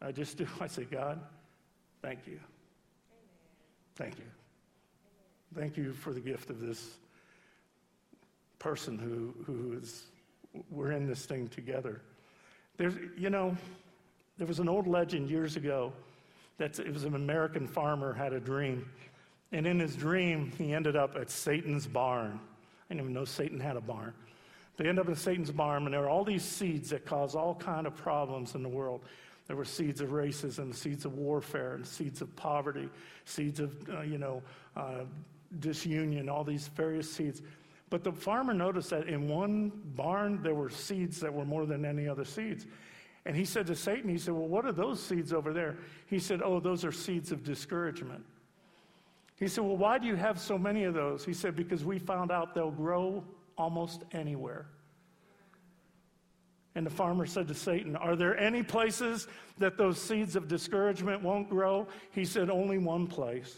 I 0.02 0.12
just 0.12 0.38
do. 0.38 0.48
I 0.60 0.68
say, 0.68 0.86
God, 0.86 1.20
thank 2.02 2.26
you. 2.26 2.40
Thank 3.96 4.18
you. 4.18 4.26
Thank 5.56 5.78
you 5.78 5.94
for 5.94 6.14
the 6.14 6.22
gift 6.22 6.50
of 6.50 6.60
this 6.60 6.98
person 8.60 8.98
who, 8.98 9.34
who 9.46 9.74
is, 9.74 10.04
we're 10.70 10.92
in 10.92 11.08
this 11.08 11.26
thing 11.26 11.48
together. 11.48 12.02
There's, 12.78 12.94
you 13.18 13.30
know, 13.30 13.58
there 14.38 14.48
was 14.48 14.60
an 14.60 14.70
old 14.70 14.88
legend 14.88 15.30
years 15.30 15.56
ago 15.56 15.92
that 16.60 16.78
it 16.78 16.94
was 16.94 17.06
an 17.06 17.16
American 17.16 17.66
farmer 17.66 18.14
had 18.14 18.34
a 18.34 18.40
dream. 18.40 18.88
And 19.52 19.66
in 19.66 19.80
his 19.80 19.96
dream, 19.96 20.52
he 20.58 20.74
ended 20.74 20.96
up 20.96 21.16
at 21.16 21.32
Satan's 21.32 21.88
barn. 21.88 22.40
I 22.40 22.94
didn't 22.94 23.06
even 23.06 23.14
know 23.14 23.26
Satan 23.26 23.60
had 23.60 23.76
a 23.76 23.82
barn. 23.82 24.14
They 24.78 24.88
end 24.88 25.00
up 25.00 25.08
in 25.08 25.16
Satan's 25.16 25.52
barn, 25.52 25.86
and 25.86 25.94
there 25.94 26.04
are 26.04 26.10
all 26.10 26.24
these 26.24 26.44
seeds 26.44 26.92
that 26.92 27.06
cause 27.06 27.36
all 27.36 27.56
kind 27.56 27.88
of 27.88 27.96
problems 27.96 28.56
in 28.56 28.64
the 28.64 28.70
world. 28.70 29.02
There 29.48 29.56
were 29.56 29.66
seeds 29.66 30.00
of 30.00 30.10
racism, 30.10 30.76
seeds 30.76 31.06
of 31.06 31.16
warfare, 31.16 31.74
and 31.74 31.86
seeds 31.86 32.22
of 32.22 32.34
poverty, 32.36 32.88
seeds 33.26 33.60
of, 33.60 33.90
uh, 33.90 34.02
you 34.02 34.18
know, 34.18 34.44
uh, 34.78 35.06
disunion, 35.60 36.30
all 36.30 36.44
these 36.44 36.68
various 36.68 37.12
seeds. 37.12 37.42
But 37.90 38.04
the 38.04 38.12
farmer 38.12 38.54
noticed 38.54 38.92
that 38.92 39.08
in 39.08 39.28
one 39.28 39.72
barn, 39.96 40.44
there 40.44 40.54
were 40.54 40.70
seeds 40.70 41.20
that 41.22 41.34
were 41.34 41.46
more 41.46 41.66
than 41.66 41.84
any 41.84 42.08
other 42.08 42.26
seeds. 42.26 42.68
And 43.30 43.38
he 43.38 43.46
said 43.46 43.68
to 43.68 43.76
Satan, 43.76 44.10
he 44.10 44.18
said, 44.18 44.34
Well, 44.34 44.48
what 44.48 44.66
are 44.66 44.72
those 44.72 45.00
seeds 45.00 45.34
over 45.34 45.54
there? 45.54 45.78
He 46.08 46.18
said, 46.18 46.42
Oh, 46.42 46.60
those 46.60 46.84
are 46.84 46.92
seeds 46.92 47.32
of 47.32 47.44
discouragement. 47.44 48.26
He 49.36 49.48
said, 49.48 49.64
Well, 49.64 49.78
why 49.78 50.00
do 50.00 50.08
you 50.08 50.16
have 50.16 50.40
so 50.40 50.58
many 50.58 50.86
of 50.86 50.96
those? 50.96 51.24
He 51.24 51.36
said, 51.36 51.56
Because 51.56 51.86
we 51.86 52.00
found 52.00 52.32
out 52.32 52.56
they'll 52.56 52.72
grow 52.72 53.24
almost 53.56 54.04
anywhere. 54.14 54.66
And 56.74 56.84
the 56.88 56.90
farmer 56.90 57.28
said 57.28 57.48
to 57.50 57.54
Satan, 57.54 57.96
Are 57.96 58.16
there 58.16 58.36
any 58.36 58.64
places 58.64 59.28
that 59.60 59.78
those 59.78 60.02
seeds 60.02 60.36
of 60.36 60.48
discouragement 60.48 61.22
won't 61.22 61.52
grow? 61.52 61.86
He 62.10 62.26
said, 62.26 62.50
Only 62.50 62.80
one 62.80 63.06
place. 63.06 63.58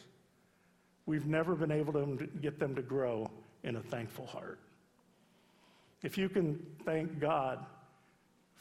We've 1.06 1.28
never 1.28 1.56
been 1.56 1.72
able 1.72 1.94
to 1.94 2.28
get 2.42 2.60
them 2.60 2.76
to 2.76 2.82
grow 2.82 3.32
in 3.64 3.78
a 3.78 3.82
thankful 3.82 4.26
heart. 4.26 4.60
If 6.04 6.18
you 6.18 6.28
can 6.28 6.62
thank 6.84 7.22
God 7.22 7.66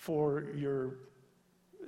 for 0.00 0.46
your 0.56 0.94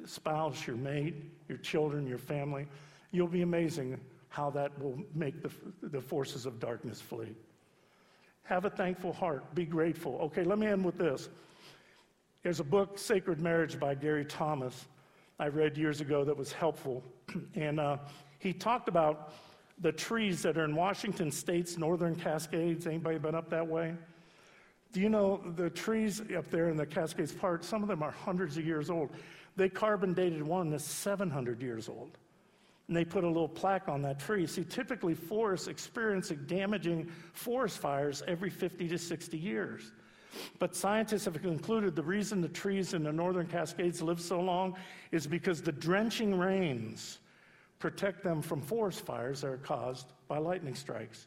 spouse, 0.05 0.67
your 0.67 0.77
mate, 0.77 1.15
your 1.49 1.57
children, 1.57 2.07
your 2.07 2.19
family, 2.19 2.67
you'll 3.11 3.27
be 3.27 3.41
amazing 3.41 3.99
how 4.29 4.51
that 4.51 4.79
will 4.79 4.99
make 5.15 5.43
the, 5.43 5.51
the 5.89 6.01
forces 6.01 6.45
of 6.45 6.61
darkness 6.61 7.01
flee. 7.01 7.35
Have 8.43 8.67
a 8.67 8.71
thankful 8.71 9.15
heart. 9.15 9.55
Be 9.55 9.65
grateful. 9.65 10.19
Okay, 10.25 10.45
let 10.45 10.59
me 10.59 10.67
end 10.67 10.85
with 10.85 10.99
this. 10.99 11.31
There's 12.43 12.61
a 12.61 12.65
book, 12.65 12.99
Sacred 12.99 13.41
Marriage, 13.41 13.81
by 13.81 13.95
Gary 13.95 14.27
Thomas, 14.27 14.89
I 15.39 15.49
read 15.49 15.79
years 15.79 16.03
ago 16.03 16.23
that 16.23 16.37
was 16.37 16.53
helpful. 16.53 17.03
and 17.55 17.81
uh, 17.81 17.97
he 18.41 18.53
talked 18.53 18.89
about 18.89 19.33
the 19.81 19.91
trees 19.91 20.43
that 20.43 20.59
are 20.59 20.65
in 20.65 20.77
Washington 20.77 21.33
State's 21.33 21.79
northern 21.79 22.15
Cascades. 22.15 22.87
Anybody 22.87 23.17
been 23.17 23.35
up 23.35 23.49
that 23.49 23.67
way? 23.67 23.95
Do 24.93 25.01
you 25.01 25.09
know 25.09 25.41
the 25.57 25.71
trees 25.71 26.21
up 26.37 26.51
there 26.51 26.69
in 26.69 26.77
the 26.77 26.85
Cascades 26.85 27.33
Park, 27.33 27.65
some 27.65 27.83
of 27.83 27.89
them 27.89 28.03
are 28.03 28.11
hundreds 28.11 28.59
of 28.59 28.67
years 28.67 28.91
old. 28.91 29.11
They 29.57 29.69
carbon 29.69 30.13
dated 30.13 30.43
one 30.43 30.71
that's 30.71 30.85
700 30.85 31.63
years 31.63 31.89
old. 31.89 32.19
And 32.89 32.97
they 32.97 33.05
put 33.05 33.25
a 33.25 33.27
little 33.27 33.49
plaque 33.49 33.89
on 33.89 34.03
that 34.03 34.19
tree. 34.19 34.47
See, 34.47 34.65
typically 34.65 35.15
forests 35.15 35.67
experience 35.67 36.29
damaging 36.47 37.11
forest 37.33 37.79
fires 37.79 38.23
every 38.27 38.51
50 38.51 38.89
to 38.89 38.99
60 38.99 39.39
years. 39.39 39.93
But 40.59 40.75
scientists 40.75 41.25
have 41.27 41.41
concluded 41.41 41.97
the 41.97 42.03
reason 42.03 42.41
the 42.41 42.49
trees 42.49 42.95
in 42.95 43.03
the 43.03 43.13
northern 43.13 43.47
Cascades 43.47 44.03
live 44.03 44.21
so 44.21 44.41
long 44.41 44.77
is 45.11 45.27
because 45.27 45.63
the 45.63 45.73
drenching 45.73 46.39
rains 46.39 47.19
protect 47.79 48.23
them 48.23 48.43
from 48.43 48.61
forest 48.61 49.05
fires 49.05 49.41
that 49.41 49.49
are 49.49 49.59
caused 49.59 50.13
by 50.29 50.39
lightning 50.39 50.75
strikes. 50.75 51.27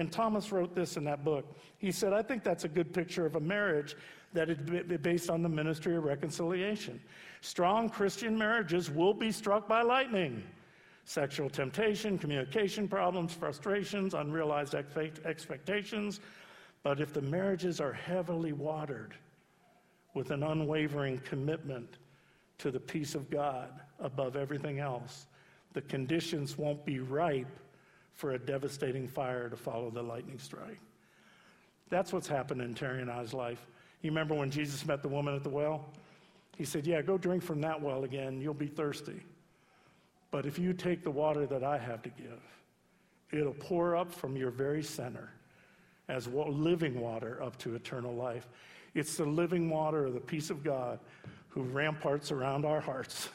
And 0.00 0.10
Thomas 0.10 0.50
wrote 0.50 0.74
this 0.74 0.96
in 0.96 1.04
that 1.04 1.26
book. 1.26 1.44
He 1.76 1.92
said, 1.92 2.14
I 2.14 2.22
think 2.22 2.42
that's 2.42 2.64
a 2.64 2.68
good 2.68 2.94
picture 2.94 3.26
of 3.26 3.36
a 3.36 3.40
marriage 3.40 3.96
that 4.32 4.48
is 4.48 4.56
based 5.02 5.28
on 5.28 5.42
the 5.42 5.48
ministry 5.48 5.94
of 5.94 6.04
reconciliation. 6.04 6.98
Strong 7.42 7.90
Christian 7.90 8.36
marriages 8.38 8.90
will 8.90 9.12
be 9.12 9.30
struck 9.30 9.68
by 9.68 9.82
lightning. 9.82 10.42
Sexual 11.04 11.50
temptation, 11.50 12.16
communication 12.16 12.88
problems, 12.88 13.34
frustrations, 13.34 14.14
unrealized 14.14 14.74
expectations. 14.74 16.20
But 16.82 17.02
if 17.02 17.12
the 17.12 17.20
marriages 17.20 17.78
are 17.78 17.92
heavily 17.92 18.54
watered 18.54 19.12
with 20.14 20.30
an 20.30 20.42
unwavering 20.42 21.18
commitment 21.26 21.98
to 22.56 22.70
the 22.70 22.80
peace 22.80 23.14
of 23.14 23.28
God 23.28 23.68
above 23.98 24.34
everything 24.34 24.78
else, 24.78 25.26
the 25.74 25.82
conditions 25.82 26.56
won't 26.56 26.86
be 26.86 27.00
ripe 27.00 27.54
for 28.14 28.32
a 28.32 28.38
devastating 28.38 29.08
fire 29.08 29.48
to 29.48 29.56
follow 29.56 29.90
the 29.90 30.02
lightning 30.02 30.38
strike. 30.38 30.80
That's 31.88 32.12
what's 32.12 32.28
happened 32.28 32.62
in 32.62 32.74
Terry 32.74 33.02
and 33.02 33.10
I's 33.10 33.34
life. 33.34 33.66
You 34.02 34.10
remember 34.10 34.34
when 34.34 34.50
Jesus 34.50 34.86
met 34.86 35.02
the 35.02 35.08
woman 35.08 35.34
at 35.34 35.42
the 35.42 35.50
well? 35.50 35.86
He 36.56 36.64
said, 36.64 36.86
Yeah, 36.86 37.02
go 37.02 37.18
drink 37.18 37.42
from 37.42 37.60
that 37.62 37.80
well 37.80 38.04
again. 38.04 38.40
You'll 38.40 38.54
be 38.54 38.66
thirsty. 38.66 39.22
But 40.30 40.46
if 40.46 40.58
you 40.58 40.72
take 40.72 41.02
the 41.02 41.10
water 41.10 41.46
that 41.46 41.64
I 41.64 41.78
have 41.78 42.02
to 42.02 42.10
give, 42.10 42.40
it'll 43.32 43.54
pour 43.54 43.96
up 43.96 44.12
from 44.12 44.36
your 44.36 44.50
very 44.50 44.82
center 44.82 45.30
as 46.08 46.26
living 46.28 47.00
water 47.00 47.42
up 47.42 47.56
to 47.58 47.74
eternal 47.74 48.14
life. 48.14 48.48
It's 48.94 49.16
the 49.16 49.24
living 49.24 49.70
water 49.70 50.06
of 50.06 50.14
the 50.14 50.20
peace 50.20 50.50
of 50.50 50.62
God 50.62 50.98
who 51.48 51.62
ramparts 51.62 52.30
around 52.30 52.64
our 52.64 52.80
hearts 52.80 53.28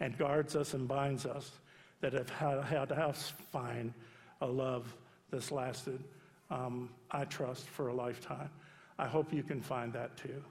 and 0.00 0.16
guards 0.16 0.56
us 0.56 0.74
and 0.74 0.86
binds 0.88 1.26
us 1.26 1.52
that 2.00 2.12
have 2.12 2.30
had, 2.30 2.92
us 2.92 3.32
find 3.52 3.92
a 4.40 4.46
love 4.46 4.94
that's 5.30 5.52
lasted, 5.52 6.02
um, 6.50 6.88
I 7.10 7.24
trust, 7.24 7.68
for 7.68 7.88
a 7.88 7.94
lifetime. 7.94 8.50
I 8.98 9.06
hope 9.06 9.32
you 9.32 9.42
can 9.42 9.60
find 9.60 9.92
that 9.92 10.16
too. 10.16 10.42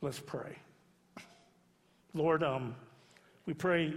Let's 0.00 0.20
pray. 0.20 0.56
Lord, 2.12 2.42
um, 2.42 2.74
we 3.46 3.54
pray 3.54 3.94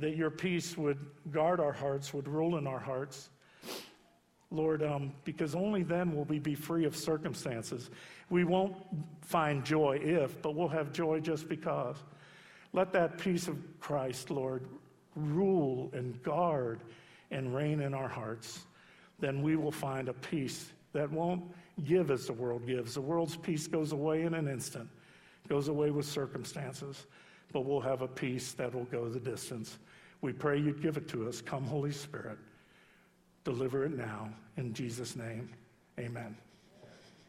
that 0.00 0.16
your 0.16 0.30
peace 0.30 0.76
would 0.76 0.98
guard 1.30 1.60
our 1.60 1.72
hearts, 1.72 2.14
would 2.14 2.28
rule 2.28 2.56
in 2.58 2.66
our 2.66 2.78
hearts. 2.78 3.30
Lord, 4.50 4.82
um, 4.82 5.12
because 5.24 5.54
only 5.54 5.82
then 5.82 6.14
will 6.14 6.24
we 6.24 6.38
be 6.38 6.54
free 6.54 6.84
of 6.84 6.96
circumstances. 6.96 7.90
We 8.30 8.44
won't 8.44 8.76
find 9.22 9.64
joy 9.64 10.00
if, 10.02 10.40
but 10.40 10.54
we'll 10.54 10.68
have 10.68 10.92
joy 10.92 11.20
just 11.20 11.48
because. 11.48 11.96
Let 12.72 12.92
that 12.92 13.18
peace 13.18 13.48
of 13.48 13.58
Christ, 13.80 14.30
Lord, 14.30 14.66
rule 15.16 15.90
and 15.92 16.22
guard 16.22 16.80
and 17.30 17.54
reign 17.54 17.80
in 17.80 17.94
our 17.94 18.08
hearts. 18.08 18.66
Then 19.18 19.42
we 19.42 19.56
will 19.56 19.72
find 19.72 20.08
a 20.08 20.12
peace 20.12 20.72
that 20.92 21.10
won't 21.10 21.42
give 21.84 22.10
as 22.10 22.26
the 22.26 22.32
world 22.32 22.66
gives. 22.66 22.94
The 22.94 23.00
world's 23.00 23.36
peace 23.36 23.66
goes 23.66 23.92
away 23.92 24.22
in 24.22 24.34
an 24.34 24.48
instant, 24.48 24.88
goes 25.48 25.68
away 25.68 25.90
with 25.90 26.06
circumstances, 26.06 27.06
but 27.52 27.62
we'll 27.64 27.80
have 27.80 28.02
a 28.02 28.08
peace 28.08 28.52
that 28.52 28.74
will 28.74 28.84
go 28.84 29.08
the 29.08 29.20
distance. 29.20 29.78
We 30.20 30.32
pray 30.32 30.58
you'd 30.58 30.82
give 30.82 30.96
it 30.96 31.08
to 31.08 31.28
us. 31.28 31.40
Come, 31.40 31.64
Holy 31.64 31.92
Spirit. 31.92 32.38
Deliver 33.44 33.84
it 33.84 33.96
now. 33.96 34.30
In 34.56 34.72
Jesus' 34.72 35.16
name, 35.16 35.50
amen. 35.98 36.36